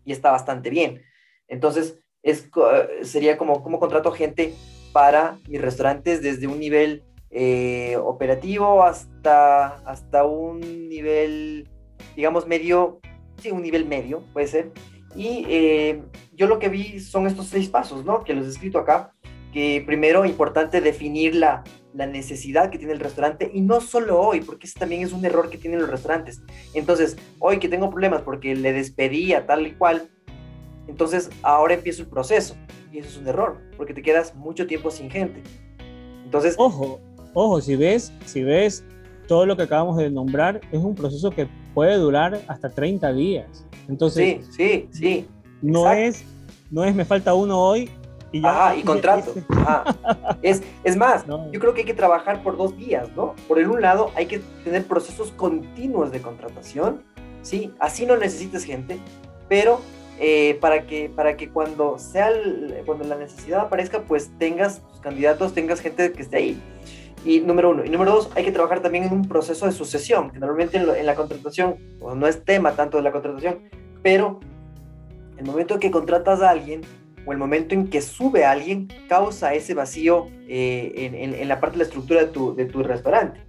Y 0.05 0.13
está 0.13 0.31
bastante 0.31 0.69
bien. 0.69 1.03
Entonces, 1.49 1.99
es, 2.23 2.51
sería 3.03 3.39
como, 3.39 3.63
como 3.63 3.81
contrato 3.81 4.13
gente 4.13 4.55
para 4.93 5.39
mis 5.49 5.61
restaurantes 5.61 6.23
desde 6.23 6.47
un 6.47 6.59
nivel 6.59 7.05
eh, 7.31 7.97
operativo 7.97 8.83
hasta, 8.83 9.77
hasta 9.89 10.25
un 10.25 10.61
nivel, 10.89 11.69
digamos, 12.17 12.47
medio, 12.47 13.01
sí, 13.41 13.51
un 13.51 13.63
nivel 13.63 13.87
medio, 13.87 14.23
puede 14.33 14.47
ser. 14.47 14.73
Y 15.15 15.45
eh, 15.49 16.03
yo 16.35 16.47
lo 16.47 16.59
que 16.59 16.69
vi 16.69 17.01
son 17.01 17.27
estos 17.27 17.47
seis 17.47 17.69
pasos, 17.69 18.05
¿no? 18.05 18.25
Que 18.25 18.35
los 18.35 18.47
he 18.47 18.51
escrito 18.51 18.79
acá. 18.79 19.13
Que 19.53 19.83
primero, 19.85 20.25
importante 20.25 20.81
definir 20.81 21.35
la, 21.35 21.65
necesidad 21.95 22.71
que 22.71 22.79
tiene 22.79 22.93
el 22.93 23.01
restaurante 23.01 23.51
y 23.53 23.61
no 23.61 23.81
solo 23.81 24.21
hoy, 24.21 24.41
porque 24.41 24.69
ese 24.69 24.79
también 24.79 25.03
es 25.03 25.13
un 25.13 25.25
error 25.25 25.51
que 25.51 25.59
tienen 25.59 25.81
los 25.81 25.91
restaurantes. 25.91 26.41
Entonces, 26.73 27.17
hoy 27.41 27.59
que 27.59 27.69
tengo 27.69 27.91
problemas 27.91 28.23
porque 28.23 28.55
le 28.55 28.73
despedí 28.73 29.33
a 29.33 29.47
tal 29.47 29.67
y 29.67 29.73
cual, 29.73 30.09
entonces 30.87 31.29
ahora 31.43 31.75
empiezo 31.75 32.03
el 32.03 32.09
proceso. 32.09 32.57
Y 32.93 32.99
eso 32.99 33.09
es 33.09 33.17
un 33.17 33.27
error, 33.27 33.61
porque 33.77 33.95
te 33.95 34.03
quedas 34.03 34.37
mucho 34.37 34.67
tiempo 34.69 34.93
sin 34.93 35.11
gente. 35.11 35.43
Entonces, 36.25 36.55
ojo, 36.57 37.01
ojo, 37.35 37.61
si 37.61 37.75
ves, 37.75 38.13
si 38.27 38.45
ves 38.45 38.85
todo 39.27 39.45
lo 39.45 39.57
que 39.57 39.63
acabamos 39.63 39.97
de 39.97 40.11
nombrar, 40.11 40.61
es 40.71 40.79
un 40.79 40.95
proceso 40.95 41.31
que 41.31 41.49
puede 41.75 41.97
durar 41.97 42.41
hasta 42.49 42.71
30 42.71 43.13
días. 43.13 43.68
Entonces, 43.89 44.47
sí, 44.51 44.53
sí, 44.53 44.89
sí. 44.93 45.29
No 45.63 45.91
es, 45.91 46.25
no 46.71 46.85
es 46.85 46.95
me 46.95 47.05
falta 47.05 47.35
uno 47.35 47.59
hoy 47.59 47.91
y 48.33 48.43
ya. 48.43 48.51
Ajá, 48.51 48.77
y 48.77 48.83
contrato. 48.85 49.35
Ajá. 49.49 50.39
Es, 50.43 50.63
es 50.85 50.97
más, 50.97 51.27
no. 51.27 51.51
yo 51.51 51.59
creo 51.61 51.75
que 51.75 51.81
hay 51.81 51.87
que 51.87 51.95
trabajar 51.95 52.43
por 52.43 52.57
dos 52.57 52.77
vías, 52.77 53.09
¿no? 53.17 53.35
Por 53.49 53.59
el 53.59 53.69
un 53.69 53.81
lado, 53.81 54.13
hay 54.15 54.27
que 54.27 54.41
tener 54.65 54.85
procesos 54.85 55.33
continuos 55.33 56.13
de 56.13 56.21
contratación, 56.21 57.03
¿sí? 57.43 57.73
Así 57.81 58.07
no 58.07 58.17
necesitas 58.17 58.65
gente, 58.65 58.99
pero 59.49 59.81
eh, 60.21 60.59
para, 60.61 60.87
que, 60.87 61.09
para 61.09 61.37
que 61.37 61.49
cuando, 61.49 61.99
sea 61.99 62.29
el, 62.29 62.83
cuando 62.85 63.05
la 63.05 63.17
necesidad 63.17 63.61
aparezca, 63.61 64.03
pues 64.03 64.31
tengas 64.39 64.83
tus 64.89 65.01
candidatos, 65.01 65.55
tengas 65.55 65.81
gente 65.81 66.13
que 66.13 66.23
esté 66.23 66.37
ahí. 66.37 66.63
Y 67.25 67.41
número 67.41 67.71
uno. 67.71 67.85
Y 67.85 67.91
número 67.91 68.13
dos, 68.13 68.31
hay 68.35 68.45
que 68.45 68.53
trabajar 68.53 68.81
también 68.81 69.05
en 69.05 69.13
un 69.13 69.29
proceso 69.29 69.67
de 69.67 69.73
sucesión, 69.73 70.31
que 70.31 70.39
normalmente 70.39 70.77
en, 70.79 71.07
la 71.07 71.15
contratación, 71.15 71.77
no 72.01 72.27
es 72.27 72.45
tema 72.45 72.73
tanto 72.73 72.97
de 72.97 73.03
la 73.03 73.13
contratación, 73.13 73.59
pero 74.03 74.41
el 75.37 75.45
momento 75.45 75.75
en 75.75 75.81
que 75.81 75.91
contratas 75.91 76.41
a 76.43 76.51
alguien 76.51 76.83
o 77.27 77.33
el 77.33 77.39
momento 77.39 77.75
en 77.75 77.89
que 77.89 78.01
sube 78.01 78.45
a 78.45 78.53
alguien 78.53 78.89
causa 79.09 79.55
ese 79.55 79.75
vacío 79.75 80.29
eh, 80.49 81.35
en, 81.39 81.49
la 81.49 81.61
parte 81.61 81.75
de 81.75 81.79
la 81.79 81.85
estructura 81.85 82.21
de 82.21 82.27
tu, 82.29 82.55
de 82.55 82.65
tu, 82.65 82.83
restaurante. 82.83 83.41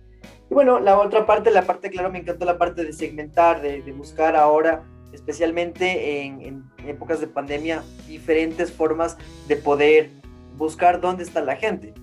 Y 0.49 0.53
bueno, 0.53 0.79
la 0.79 0.99
otra 0.99 1.25
parte, 1.25 1.51
la 1.51 1.63
parte, 1.63 1.89
claro, 1.89 2.11
me 2.11 2.19
encantó 2.19 2.45
la 2.45 2.57
parte 2.57 2.83
de 2.83 2.91
segmentar, 2.91 3.61
de, 3.61 3.81
buscar 3.93 4.35
ahora, 4.35 4.83
especialmente 5.13 6.23
en, 6.23 6.41
en, 6.41 6.63
épocas 6.87 7.21
de 7.21 7.27
pandemia, 7.27 7.83
diferentes 8.07 8.71
formas 8.71 9.17
de 9.47 9.55
poder 9.55 10.09
buscar 10.57 10.99
dónde 10.99 11.23
está 11.23 11.41
la 11.41 11.55
gente, 11.55 11.93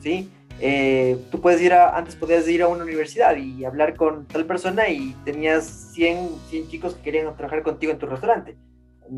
¿sí? 0.00 0.30
Eh, 0.62 1.18
tú 1.30 1.40
puedes 1.40 1.60
ir 1.62 1.72
a, 1.72 1.96
antes 1.96 2.16
podías 2.16 2.46
ir 2.46 2.62
a 2.62 2.68
una 2.68 2.84
universidad 2.84 3.34
y 3.36 3.64
hablar 3.64 3.96
con 3.96 4.26
tal 4.26 4.44
persona 4.44 4.88
y 4.90 5.16
tenías 5.24 5.92
100, 5.94 6.28
100 6.50 6.68
chicos 6.68 6.94
que 6.94 7.02
querían 7.02 7.34
trabajar 7.34 7.62
contigo 7.62 7.92
en 7.92 7.98
tu 7.98 8.06
restaurante. 8.06 8.58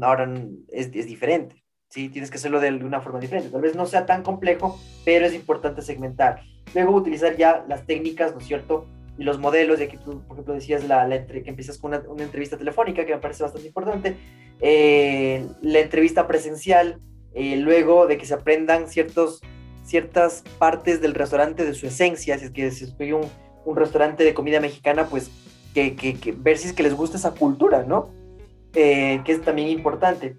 Ahora 0.00 0.32
es, 0.68 0.90
es 0.94 1.06
diferente, 1.06 1.64
¿sí? 1.88 2.08
Tienes 2.08 2.30
que 2.30 2.38
hacerlo 2.38 2.60
de 2.60 2.70
una 2.72 3.00
forma 3.00 3.18
diferente. 3.18 3.50
Tal 3.50 3.60
vez 3.60 3.74
no 3.74 3.86
sea 3.86 4.06
tan 4.06 4.22
complejo, 4.22 4.80
pero 5.04 5.26
es 5.26 5.34
importante 5.34 5.82
segmentar. 5.82 6.42
Luego 6.74 6.94
utilizar 6.94 7.36
ya 7.36 7.64
las 7.68 7.86
técnicas, 7.86 8.32
¿no 8.32 8.38
es 8.38 8.46
cierto? 8.46 8.86
Y 9.18 9.24
los 9.24 9.38
modelos, 9.38 9.80
ya 9.80 9.88
que 9.88 9.98
tú, 9.98 10.22
por 10.22 10.36
ejemplo, 10.36 10.54
decías 10.54 10.84
la, 10.84 11.06
la 11.06 11.26
que 11.26 11.42
empiezas 11.44 11.76
con 11.76 11.92
una, 11.92 12.02
una, 12.08 12.22
entrevista 12.22 12.56
telefónica, 12.56 13.04
que 13.04 13.14
me 13.14 13.20
parece 13.20 13.42
bastante 13.42 13.66
importante, 13.66 14.16
eh, 14.60 15.46
la 15.60 15.80
entrevista 15.80 16.26
presencial, 16.26 17.00
eh, 17.34 17.56
luego 17.56 18.06
de 18.06 18.16
que 18.16 18.26
se 18.26 18.34
aprendan 18.34 18.88
ciertos 18.88 19.42
ciertas 19.84 20.42
partes 20.58 21.00
del 21.00 21.14
restaurante 21.14 21.64
de 21.64 21.74
su 21.74 21.86
esencia, 21.86 22.38
si 22.38 22.46
es 22.46 22.50
que 22.50 22.70
si 22.70 22.84
estoy 22.84 23.12
un, 23.12 23.28
un 23.64 23.76
restaurante 23.76 24.24
de 24.24 24.34
comida 24.34 24.60
mexicana, 24.60 25.06
pues 25.06 25.30
que, 25.74 25.96
que, 25.96 26.14
que, 26.14 26.32
ver 26.32 26.58
si 26.58 26.68
es 26.68 26.74
que 26.74 26.82
les 26.82 26.94
gusta 26.94 27.16
esa 27.16 27.32
cultura, 27.32 27.84
¿no? 27.84 28.10
Eh, 28.74 29.20
que 29.24 29.32
es 29.32 29.42
también 29.42 29.68
importante. 29.68 30.36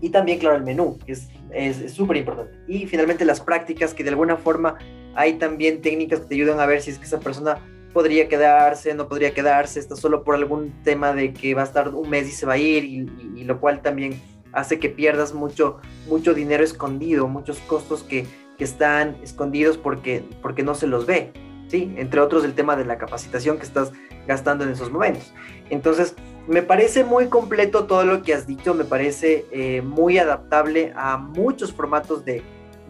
Y 0.00 0.10
también, 0.10 0.38
claro, 0.38 0.56
el 0.56 0.64
menú, 0.64 0.98
que 1.04 1.12
es 1.12 1.92
súper 1.92 2.16
importante. 2.18 2.52
Y 2.68 2.86
finalmente 2.86 3.24
las 3.24 3.40
prácticas, 3.40 3.94
que 3.94 4.04
de 4.04 4.10
alguna 4.10 4.36
forma 4.36 4.76
hay 5.14 5.34
también 5.34 5.80
técnicas 5.80 6.20
que 6.20 6.26
te 6.26 6.34
ayudan 6.34 6.60
a 6.60 6.66
ver 6.66 6.82
si 6.82 6.90
es 6.90 6.98
que 6.98 7.04
esa 7.04 7.20
persona 7.20 7.58
podría 7.92 8.28
quedarse, 8.28 8.92
no 8.94 9.08
podría 9.08 9.32
quedarse, 9.32 9.78
está 9.78 9.94
solo 9.94 10.24
por 10.24 10.34
algún 10.34 10.72
tema 10.82 11.12
de 11.12 11.32
que 11.32 11.54
va 11.54 11.62
a 11.62 11.64
estar 11.64 11.88
un 11.90 12.10
mes 12.10 12.28
y 12.28 12.32
se 12.32 12.44
va 12.44 12.54
a 12.54 12.58
ir, 12.58 12.84
y, 12.84 12.98
y, 12.98 13.40
y 13.40 13.44
lo 13.44 13.60
cual 13.60 13.82
también 13.82 14.20
hace 14.52 14.78
que 14.78 14.88
pierdas 14.88 15.32
mucho, 15.32 15.78
mucho 16.08 16.34
dinero 16.34 16.64
escondido, 16.64 17.28
muchos 17.28 17.58
costos 17.60 18.02
que, 18.02 18.26
que 18.56 18.64
están 18.64 19.16
escondidos 19.22 19.76
porque, 19.78 20.24
porque 20.42 20.62
no 20.62 20.74
se 20.74 20.86
los 20.86 21.06
ve, 21.06 21.32
¿sí? 21.68 21.92
Entre 21.96 22.20
otros 22.20 22.44
el 22.44 22.54
tema 22.54 22.76
de 22.76 22.84
la 22.84 22.98
capacitación 22.98 23.58
que 23.58 23.64
estás 23.64 23.92
gastando 24.26 24.64
en 24.64 24.70
esos 24.70 24.90
momentos. 24.90 25.34
Entonces, 25.70 26.14
me 26.46 26.62
parece 26.62 27.04
muy 27.04 27.28
completo 27.28 27.84
todo 27.84 28.04
lo 28.04 28.22
que 28.22 28.34
has 28.34 28.46
dicho, 28.46 28.74
me 28.74 28.84
parece 28.84 29.46
eh, 29.50 29.82
muy 29.82 30.18
adaptable 30.18 30.92
a 30.94 31.16
muchos 31.16 31.72
formatos 31.72 32.24
de, 32.24 32.42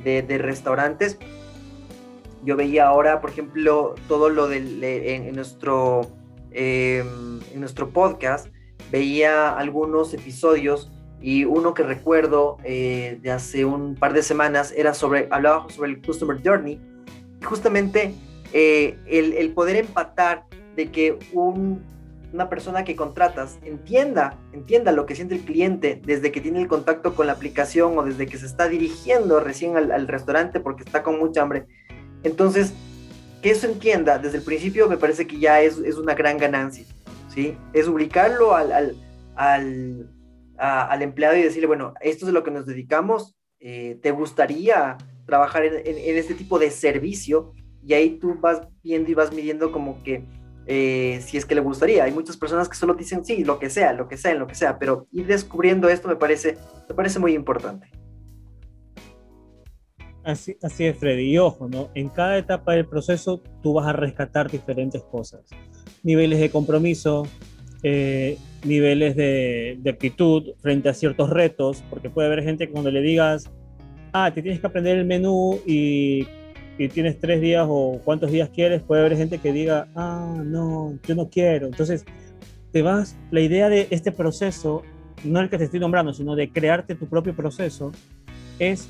de, 0.03 0.39
restaurantes. 0.39 1.19
Yo 2.43 2.57
veía 2.57 2.87
ahora, 2.87 3.21
por 3.21 3.31
ejemplo, 3.31 3.95
todo 4.09 4.29
lo 4.29 4.49
del, 4.49 4.83
en, 4.83 5.35
nuestro, 5.35 6.11
eh, 6.51 7.05
en 7.53 7.61
nuestro 7.61 7.91
podcast, 7.91 8.49
veía 8.91 9.57
algunos 9.57 10.13
episodios 10.15 10.91
y 11.21 11.45
uno 11.45 11.75
que 11.75 11.83
recuerdo 11.83 12.59
eh, 12.65 13.19
de 13.23 13.31
hace 13.31 13.65
un 13.65 13.95
par 13.95 14.13
de 14.13 14.23
semanas 14.23 14.73
era 14.77 14.95
sobre, 14.95 15.29
hablaba 15.31 15.69
sobre 15.71 15.91
el 15.91 16.03
Customer 16.03 16.41
Journey, 16.43 16.81
y 17.41 17.45
justamente 17.45 18.15
eh, 18.53 18.99
el, 19.07 19.33
el, 19.35 19.53
poder 19.53 19.77
empatar 19.77 20.45
de 20.77 20.91
que 20.91 21.19
un, 21.33 21.83
una 22.35 22.49
persona 22.49 22.83
que 22.83 22.97
contratas 22.97 23.59
entienda, 23.63 24.37
entienda 24.53 24.91
lo 24.91 25.07
que 25.07 25.15
siente 25.15 25.37
el 25.37 25.43
cliente 25.43 26.03
desde 26.05 26.33
que 26.33 26.41
tiene 26.41 26.61
el 26.61 26.67
contacto 26.67 27.15
con 27.15 27.29
la 27.29 27.33
aplicación 27.33 27.97
o 27.97 28.03
desde 28.03 28.27
que 28.27 28.39
se 28.39 28.47
está 28.47 28.69
dirigiendo 28.69 29.39
recién 29.39 29.77
al, 29.77 30.09
restaurante 30.09 30.59
porque 30.59 30.83
está 30.83 31.05
con 31.05 31.19
mucha 31.19 31.43
hambre. 31.43 31.67
Entonces, 32.25 32.75
que 33.41 33.53
eso 33.53 33.69
entienda 33.69 34.19
desde 34.19 34.39
el 34.39 34.43
principio 34.43 34.89
me 34.89 34.97
parece 34.97 35.29
que 35.29 35.39
ya 35.39 35.61
es, 35.61 35.79
es 35.79 35.97
una 35.97 36.15
gran 36.15 36.37
ganancia, 36.37 36.85
¿sí? 37.29 37.57
Es 37.73 37.87
ubicarlo 37.87 38.57
al, 38.57 38.73
al, 38.73 38.97
al, 39.37 40.11
al, 40.65 41.03
empleado 41.03 41.37
y 41.37 41.43
decirle, 41.43 41.67
bueno, 41.67 41.95
esto 42.01 42.27
es 42.27 42.33
lo 42.33 42.43
que 42.43 42.51
nos 42.51 42.67
dedicamos, 42.67 43.37
eh, 43.61 43.99
¿te 44.03 44.11
gustaría 44.11 44.97
trabajar 45.27 45.65
en, 45.65 45.75
en 45.85 46.17
este 46.17 46.35
tipo 46.35 46.59
de 46.59 46.71
servicio? 46.71 47.53
Y 47.83 47.95
ahí 47.95 48.19
tú 48.19 48.37
vas 48.41 48.67
viendo 48.83 49.11
y 49.11 49.15
vas 49.15 49.33
midiendo 49.33 49.73
como 49.73 50.03
que 50.03 50.25
eh, 50.67 51.21
si 51.23 51.37
es 51.37 51.45
que 51.45 51.55
le 51.55 51.61
gustaría. 51.61 52.05
Hay 52.05 52.13
muchas 52.13 52.37
personas 52.37 52.69
que 52.69 52.77
solo 52.77 52.95
dicen 52.95 53.25
sí, 53.25 53.45
lo 53.45 53.59
que 53.59 53.69
sea, 53.71 53.93
lo 53.93 54.09
que 54.09 54.17
sea, 54.17 54.35
lo 54.35 54.47
que 54.47 54.55
sea, 54.55 54.79
pero 54.79 55.07
ir 55.13 55.27
descubriendo 55.27 55.89
esto 55.89 56.09
me 56.09 56.17
parece, 56.17 56.57
me 56.89 56.95
parece 56.95 57.19
muy 57.19 57.35
importante. 57.35 57.89
Así, 60.23 60.57
así 60.63 60.87
es, 60.87 60.97
Freddy. 60.97 61.33
Y 61.33 61.39
ojo, 61.39 61.69
¿no? 61.69 61.91
En 61.95 62.09
cada 62.09 62.39
etapa 62.39 62.73
del 62.73 62.87
proceso 62.87 63.43
tú 63.63 63.75
vas 63.75 63.87
a 63.87 63.93
rescatar 63.93 64.51
diferentes 64.51 65.03
cosas. 65.03 65.43
Niveles 66.03 66.41
de 66.41 66.51
compromiso, 66.51 67.27
eh, 67.83 68.39
niveles 68.65 69.15
de, 69.17 69.79
de, 69.81 70.55
frente 70.61 70.89
a 70.89 70.95
ciertos 70.95 71.31
retos, 71.31 71.85
porque 71.91 72.11
puede 72.11 72.29
haber 72.29 72.43
gente 72.43 72.67
que 72.67 72.73
cuando 72.73 72.91
le 72.91 73.01
digas, 73.03 73.51
ah, 74.13 74.33
te 74.35 74.43
tienes 74.43 74.61
que 74.61 74.67
aprender 74.67 74.99
el 74.99 75.05
menú 75.05 75.61
y 75.67 76.27
y 76.79 76.89
tienes 76.89 77.19
tres 77.21 77.41
días 77.41 77.67
o 77.69 78.01
cuántos 78.05 78.31
días 78.31 78.51
quieres, 78.51 78.83
puede 78.83 79.03
haber 79.03 79.17
gente 79.17 79.39
que 79.39 79.53
diga, 79.53 79.89
ah, 79.95 80.43
no, 80.45 80.99
yo 81.07 81.15
no 81.15 81.29
quiero. 81.29 81.67
Entonces, 81.67 82.05
te 82.73 82.83
vas, 82.83 83.17
la 83.31 83.41
idea 83.41 83.69
de 83.69 83.87
este 83.91 84.11
proceso, 84.11 84.83
no 85.23 85.41
el 85.41 85.49
que 85.49 85.59
te 85.59 85.65
estoy 85.65 85.81
nombrando, 85.81 86.13
sino 86.13 86.35
de 86.35 86.51
crearte 86.51 86.95
tu 86.95 87.07
propio 87.07 87.35
proceso, 87.35 87.93
es 88.59 88.89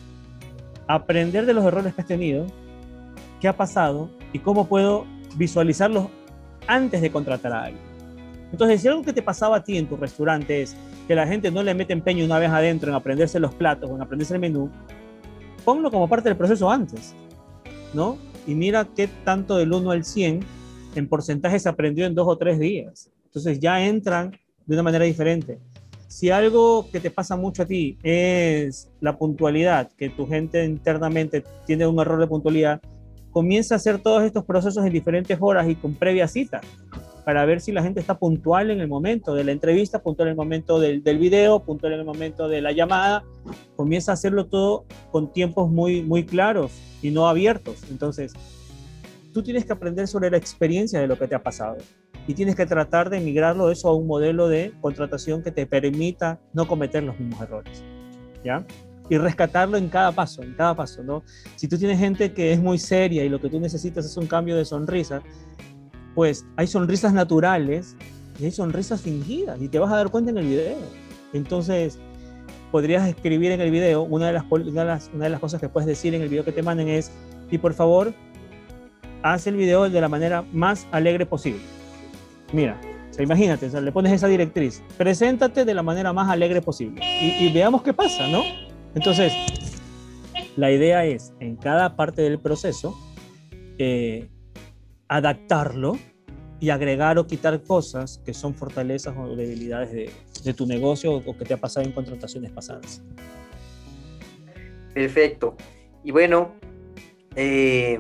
aprender 0.87 1.47
de 1.47 1.53
los 1.53 1.65
errores 1.65 1.95
que 1.95 2.01
has 2.01 2.07
tenido, 2.07 2.47
qué 3.41 3.49
ha 3.49 3.57
pasado 3.57 4.11
y 4.33 4.39
cómo 4.39 4.67
puedo 4.67 5.05
visualizarlos 5.37 6.07
antes 6.67 7.03
de 7.03 7.11
contratar 7.11 7.53
a 7.53 7.65
alguien. 7.65 7.94
Entonces, 8.55 8.83
si 8.83 8.87
algo 8.87 9.03
que 9.03 9.13
te 9.13 9.21
pasaba 9.21 9.57
a 9.57 9.65
ti 9.65 9.77
en 9.77 9.89
tu 9.89 9.97
restaurante 9.97 10.63
es 10.63 10.77
que 11.09 11.17
la 11.17 11.27
gente 11.27 11.51
no 11.51 11.61
le 11.65 11.75
mete 11.75 11.93
empeño 11.93 12.25
una 12.25 12.39
vez 12.39 12.51
adentro 12.51 12.89
en 12.89 12.95
aprenderse 12.95 13.41
los 13.41 13.53
platos 13.53 13.91
o 13.91 13.97
en 13.97 14.03
aprenderse 14.03 14.33
el 14.35 14.39
menú, 14.39 14.71
ponlo 15.65 15.91
como 15.91 16.09
parte 16.09 16.29
del 16.29 16.39
proceso 16.39 16.71
antes. 16.71 17.17
¿no? 17.95 18.17
Y 18.47 18.55
mira 18.55 18.87
qué 18.95 19.09
tanto 19.25 19.57
del 19.57 19.73
1 19.73 19.91
al 19.91 20.05
100 20.05 20.39
en 20.95 21.09
porcentaje 21.09 21.59
se 21.59 21.69
aprendió 21.69 22.07
en 22.07 22.15
dos 22.15 22.29
o 22.29 22.39
tres 22.39 22.61
días. 22.61 23.11
Entonces 23.25 23.59
ya 23.59 23.85
entran 23.85 24.31
de 24.67 24.75
una 24.77 24.85
manera 24.85 25.05
diferente. 25.05 25.59
Si 26.07 26.31
algo 26.31 26.89
que 26.93 27.01
te 27.01 27.11
pasa 27.11 27.35
mucho 27.35 27.65
a 27.65 27.67
ti 27.67 27.99
es 28.05 28.89
la 29.01 29.19
puntualidad, 29.19 29.91
que 29.99 30.11
tu 30.11 30.29
gente 30.29 30.65
internamente 30.65 31.43
tiene 31.67 31.89
un 31.89 31.99
error 31.99 32.21
de 32.21 32.29
puntualidad, 32.29 32.81
comienza 33.33 33.75
a 33.75 33.79
hacer 33.79 33.99
todos 33.99 34.23
estos 34.23 34.45
procesos 34.45 34.87
en 34.87 34.93
diferentes 34.93 35.37
horas 35.41 35.69
y 35.69 35.75
con 35.75 35.95
previa 35.95 36.29
cita 36.29 36.61
para 37.25 37.45
ver 37.45 37.61
si 37.61 37.73
la 37.73 37.83
gente 37.83 38.01
está 38.01 38.19
puntual 38.19 38.71
en 38.71 38.81
el 38.81 38.89
momento 38.89 39.35
de 39.35 39.45
la 39.45 39.53
entrevista, 39.53 40.03
puntual 40.03 40.29
en 40.29 40.33
el 40.33 40.37
momento 40.37 40.79
del, 40.79 41.03
del 41.03 41.19
video, 41.19 41.63
puntual 41.63 41.95
en 41.95 42.01
el 42.01 42.05
momento 42.05 42.49
de 42.49 42.61
la 42.61 42.73
llamada. 42.73 43.25
Comienza 43.77 44.13
a 44.13 44.15
hacerlo 44.15 44.47
todo 44.47 44.85
con 45.11 45.33
tiempos 45.33 45.71
muy, 45.71 46.03
muy 46.03 46.25
claros 46.25 46.73
y 47.03 47.11
no 47.11 47.29
abiertos. 47.29 47.83
Entonces, 47.91 48.33
tú 49.33 49.43
tienes 49.43 49.65
que 49.65 49.73
aprender 49.73 50.07
sobre 50.07 50.31
la 50.31 50.37
experiencia 50.37 51.01
de 51.01 51.07
lo 51.07 51.19
que 51.19 51.27
te 51.27 51.35
ha 51.35 51.43
pasado 51.43 51.79
y 52.27 52.35
tienes 52.35 52.57
que 52.57 52.67
tratar 52.67 53.11
de 53.11 53.21
migrarlo 53.21 53.71
eso 53.71 53.89
a 53.89 53.95
un 53.95 54.07
modelo 54.07 54.49
de 54.49 54.73
contratación 54.81 55.43
que 55.43 55.51
te 55.51 55.67
permita 55.67 56.41
no 56.53 56.67
cometer 56.67 57.03
los 57.03 57.19
mismos 57.19 57.41
errores. 57.41 57.83
¿Ya? 58.45 58.67
y 59.09 59.19
rescatarlo 59.19 59.77
en 59.77 59.89
cada 59.89 60.13
paso, 60.13 60.43
en 60.43 60.55
cada 60.55 60.75
paso, 60.75 61.03
¿no? 61.03 61.23
Si 61.57 61.69
tú 61.69 61.77
tienes 61.77 61.99
gente 61.99 62.33
que 62.33 62.53
es 62.53 62.61
muy 62.61 62.79
seria 62.79 63.25
y 63.25 63.29
lo 63.29 63.41
que 63.41 63.51
tú 63.51 63.61
necesitas 63.61 64.07
es 64.07 64.17
un 64.17 64.27
cambio 64.27 64.57
de 64.57 64.65
sonrisa, 64.65 65.23
pues 66.15 66.47
hay 66.57 66.67
sonrisas 66.67 67.13
naturales 67.13 67.97
y 68.39 68.45
hay 68.45 68.51
sonrisas 68.51 69.01
fingidas 69.01 69.61
y 69.61 69.69
te 69.69 69.79
vas 69.79 69.93
a 69.93 69.97
dar 69.97 70.11
cuenta 70.11 70.31
en 70.31 70.39
el 70.39 70.47
video. 70.47 70.77
Entonces, 71.33 71.99
podrías 72.71 73.07
escribir 73.09 73.53
en 73.53 73.61
el 73.61 73.71
video, 73.71 74.03
una 74.03 74.27
de 74.27 74.33
las, 74.33 74.45
una 74.51 75.25
de 75.25 75.31
las, 75.31 75.41
cosas 75.41 75.61
que 75.61 75.69
puedes 75.69 75.87
decir 75.87 76.15
en 76.15 76.23
el 76.23 76.29
video 76.29 76.45
que 76.45 76.53
te 76.53 76.63
manden 76.63 76.89
es, 76.89 77.13
y 77.51 77.59
por 77.59 77.75
favor, 77.75 78.13
haz 79.23 79.47
el 79.47 79.57
video 79.57 79.89
de 79.89 80.01
la 80.01 80.09
manera 80.09 80.43
más 80.53 80.87
alegre 80.91 81.27
posible. 81.27 81.61
Mira, 82.53 82.81
imagínate, 83.19 83.69
le 83.81 83.93
pones 83.93 84.13
esa 84.13 84.29
directriz, 84.29 84.83
preséntate 84.97 85.65
de 85.65 85.75
la 85.75 85.83
manera 85.83 86.13
más 86.13 86.29
alegre 86.29 86.61
posible 86.63 87.01
y, 87.05 87.53
veamos 87.53 87.83
qué 87.83 87.93
pasa, 87.93 88.27
¿no? 88.29 88.43
Entonces, 88.95 89.33
la 90.57 90.71
idea 90.71 91.05
es, 91.05 91.33
en 91.41 91.57
cada 91.57 91.97
parte 91.97 92.23
del 92.23 92.39
proceso, 92.39 92.97
eh, 93.79 94.29
adaptarlo 95.09 95.99
y 96.61 96.71
agregar 96.71 97.19
o 97.19 97.27
quitar 97.27 97.63
cosas 97.63 98.21
que 98.25 98.33
son 98.33 98.55
fortalezas 98.55 99.15
o 99.17 99.37
debilidades 99.37 99.93
de, 100.45 100.55
tu 100.55 100.67
negocio 100.67 101.13
o 101.13 101.37
que 101.37 101.45
te 101.45 101.55
ha 101.55 101.57
pasado 101.57 101.87
en 101.87 101.93
contrataciones 101.93 102.51
pasadas. 102.51 103.03
Perfecto. 104.95 105.57
Y 106.03 106.11
bueno, 106.11 106.53
eh, 107.35 107.99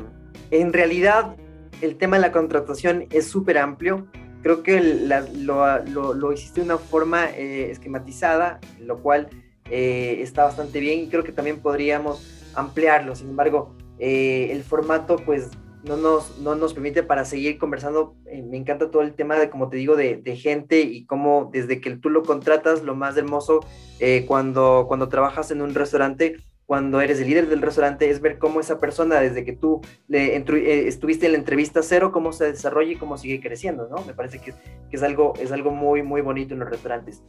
en 0.50 0.72
realidad 0.72 1.36
el 1.80 1.96
tema 1.96 2.16
de 2.16 2.22
la 2.22 2.32
contratación 2.32 3.06
es 3.10 3.26
súper 3.26 3.58
amplio. 3.58 4.06
Creo 4.42 4.62
que 4.62 4.80
lo, 4.80 6.32
hiciste 6.32 6.60
de 6.60 6.66
una 6.66 6.78
forma 6.78 7.30
eh, 7.30 7.70
esquematizada, 7.70 8.60
lo 8.78 9.02
cual 9.02 9.28
eh, 9.70 10.18
está 10.20 10.44
bastante 10.44 10.80
bien 10.80 11.00
y 11.00 11.08
creo 11.08 11.24
que 11.24 11.32
también 11.32 11.60
podríamos 11.60 12.50
ampliarlo. 12.54 13.16
Sin 13.16 13.30
embargo, 13.30 13.74
el 13.98 14.62
formato 14.62 15.16
pues 15.16 15.50
no 15.84 15.96
nos, 15.96 16.38
no 16.38 16.54
nos 16.54 16.72
permite 16.72 17.02
para 17.02 17.24
seguir 17.24 17.58
conversando. 17.58 18.16
Eh, 18.26 18.42
me 18.42 18.56
encanta 18.56 18.90
todo 18.90 19.02
el 19.02 19.14
tema 19.14 19.38
de, 19.38 19.50
como 19.50 19.68
te 19.68 19.76
digo, 19.76 19.96
de, 19.96 20.22
gente 20.36 20.80
y 20.80 21.04
cómo 21.04 21.50
desde 21.52 21.80
que 21.80 21.96
tú 21.96 22.10
lo 22.10 22.22
contratas, 22.22 22.82
lo 22.82 22.94
más 22.94 23.16
hermoso 23.16 23.60
eh, 24.00 24.24
cuando, 24.26 24.86
cuando 24.88 25.08
trabajas 25.08 25.50
en 25.50 25.62
un 25.62 25.74
restaurante, 25.74 26.36
cuando 26.66 27.00
eres 27.00 27.20
el 27.20 27.28
líder 27.28 27.48
del 27.48 27.60
restaurante, 27.60 28.08
es 28.08 28.20
ver 28.20 28.38
cómo 28.38 28.60
esa 28.60 28.80
persona, 28.80 29.20
desde 29.20 29.44
que 29.44 29.52
tú 29.52 29.82
le 30.08 30.34
eh, 30.34 30.88
estuviste 30.88 31.26
en 31.26 31.32
la 31.32 31.38
entrevista 31.38 31.82
cero, 31.82 32.10
cómo 32.10 32.32
se 32.32 32.52
desarrolla 32.52 32.92
y 32.92 32.96
cómo 32.96 33.18
sigue 33.18 33.40
creciendo, 33.40 33.86
¿no? 33.88 34.02
Me 34.06 34.14
parece 34.14 34.38
que, 34.38 34.52
que 34.52 34.96
es, 34.96 35.02
algo, 35.02 35.34
es 35.38 35.52
algo 35.52 35.70
muy, 35.70 36.02
muy 36.02 36.22
bonito 36.22 36.54
en 36.54 36.60
los 36.60 36.70
restaurantes. 36.70 37.22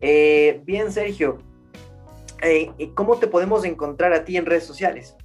bien, 0.00 0.90
Sergio, 0.90 1.38
¿cómo 2.94 3.18
te 3.18 3.28
podemos 3.28 3.64
encontrar 3.64 4.12
a 4.12 4.24
ti 4.24 4.36
en 4.36 4.46
redes 4.46 4.64
sociales? 4.64 5.16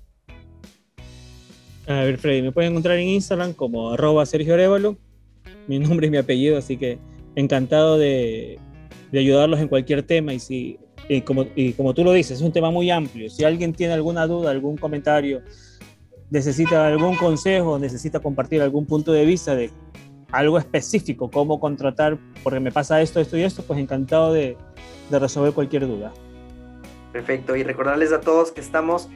A 1.88 1.94
ver, 1.94 2.18
Freddy, 2.18 2.42
me 2.42 2.52
pueden 2.52 2.72
encontrar 2.72 2.98
en 2.98 3.10
Instagram 3.10 3.54
como 3.54 3.92
arroba 3.92 4.26
Sergio 4.26 4.56
Arevalo. 4.56 4.98
Mi 5.68 5.80
nombre 5.80 6.08
y 6.08 6.10
mi 6.10 6.18
apellido, 6.18 6.58
así 6.58 6.78
que 6.78 6.98
encantado 7.36 7.98
de, 7.98 8.60
ayudarlos 9.14 9.60
en 9.60 9.68
cualquier 9.68 10.04
tema. 10.04 10.34
Y, 10.34 10.40
si, 10.40 10.80
como, 11.26 11.46
y 11.56 11.74
como 11.74 11.94
tú 11.94 12.04
lo 12.04 12.12
dices, 12.12 12.38
es 12.40 12.42
un 12.42 12.52
tema 12.52 12.72
muy 12.72 12.90
amplio. 12.90 13.30
Si 13.30 13.44
alguien 13.44 13.74
tiene 13.74 13.94
alguna 13.94 14.26
duda, 14.26 14.52
algún 14.52 14.78
comentario, 14.78 15.42
necesita 16.32 16.88
algún 16.88 17.16
consejo, 17.16 17.78
necesita 17.78 18.20
compartir 18.20 18.62
algún 18.62 18.86
punto 18.86 19.12
de 19.12 19.26
vista 19.26 19.56
de 19.56 19.70
algo 20.32 20.58
específico, 20.58 21.30
cómo 21.30 21.60
contratar, 21.60 22.18
porque 22.44 22.60
me 22.60 22.72
pasa 22.72 23.02
esto, 23.02 23.22
esto 23.22 23.38
y 23.38 23.44
esto, 23.44 23.64
pues 23.64 23.80
encantado 23.80 24.34
de, 24.34 24.58
de 25.10 25.20
resolver 25.20 25.54
cualquier 25.54 25.88
duda. 25.88 26.12
Perfecto, 27.14 27.56
y 27.56 27.64
recordarles 27.64 28.12
a 28.12 28.20
todos 28.20 28.52
que 28.52 28.60
estamos 28.60 29.08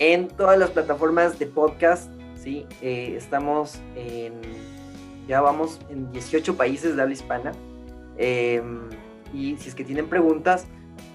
en 0.00 0.28
todas 0.28 0.58
las 0.58 0.70
plataformas 0.70 1.38
de 1.38 1.46
podcast, 1.46 2.10
¿sí? 2.34 2.66
Eh, 2.80 3.14
estamos 3.16 3.80
en, 3.94 4.32
ya 5.28 5.42
vamos 5.42 5.78
en 5.90 6.10
18 6.10 6.56
países 6.56 6.96
de 6.96 7.02
habla 7.02 7.12
hispana. 7.12 7.52
Em, 8.16 8.88
y 9.32 9.56
si 9.58 9.68
es 9.68 9.74
que 9.74 9.84
tienen 9.84 10.08
preguntas, 10.08 10.66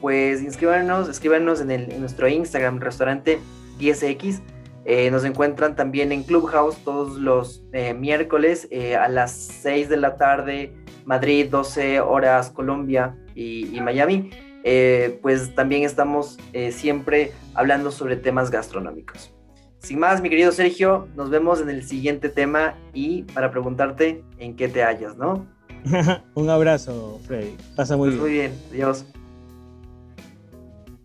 pues 0.01 0.41
inscríbanos, 0.41 1.09
escríbanos 1.09 1.61
en, 1.61 1.99
nuestro 1.99 2.29
Instagram, 2.29 2.79
restaurante 2.79 3.39
10X. 3.79 4.41
Eh, 4.85 5.09
nos 5.09 5.25
encuentran 5.25 5.75
también 5.75 6.11
en 6.11 6.21
Clubhouse 6.21 6.77
todos 6.85 7.17
los 7.17 7.63
eh, 7.73 7.95
miércoles 7.95 8.69
a 8.99 9.07
las 9.09 9.31
6 9.31 9.89
de 9.89 9.97
la 9.97 10.15
tarde, 10.15 10.75
Madrid, 11.05 11.47
12 11.49 12.01
horas, 12.01 12.51
Colombia 12.51 13.17
y 13.33 13.81
Miami. 13.81 14.29
Eh, 14.67 15.19
pues 15.21 15.53
también 15.53 15.83
estamos 15.83 16.39
eh, 16.51 16.71
siempre 16.71 17.31
hablando 17.53 17.91
sobre 17.91 18.15
temas 18.15 18.49
gastronómicos. 18.49 19.31
Sin 19.77 19.99
más, 19.99 20.21
mi 20.21 20.29
querido 20.31 20.51
Sergio, 20.51 21.07
nos 21.15 21.29
vemos 21.29 21.61
en 21.61 21.69
el 21.69 21.83
siguiente 21.83 22.29
tema 22.29 22.75
y 22.91 23.21
para 23.21 23.51
preguntarte 23.51 24.23
en 24.39 24.55
qué 24.55 24.67
te 24.67 24.81
hallas, 24.81 25.15
¿no? 25.17 25.45
Un 26.33 26.49
abrazo, 26.49 27.21
Freddy. 27.27 27.55
Pasa 27.75 27.95
muy 27.95 28.09
pues 28.09 28.23
bien. 28.23 28.23
Muy 28.23 28.31
bien, 28.33 28.53
adiós. 28.71 29.05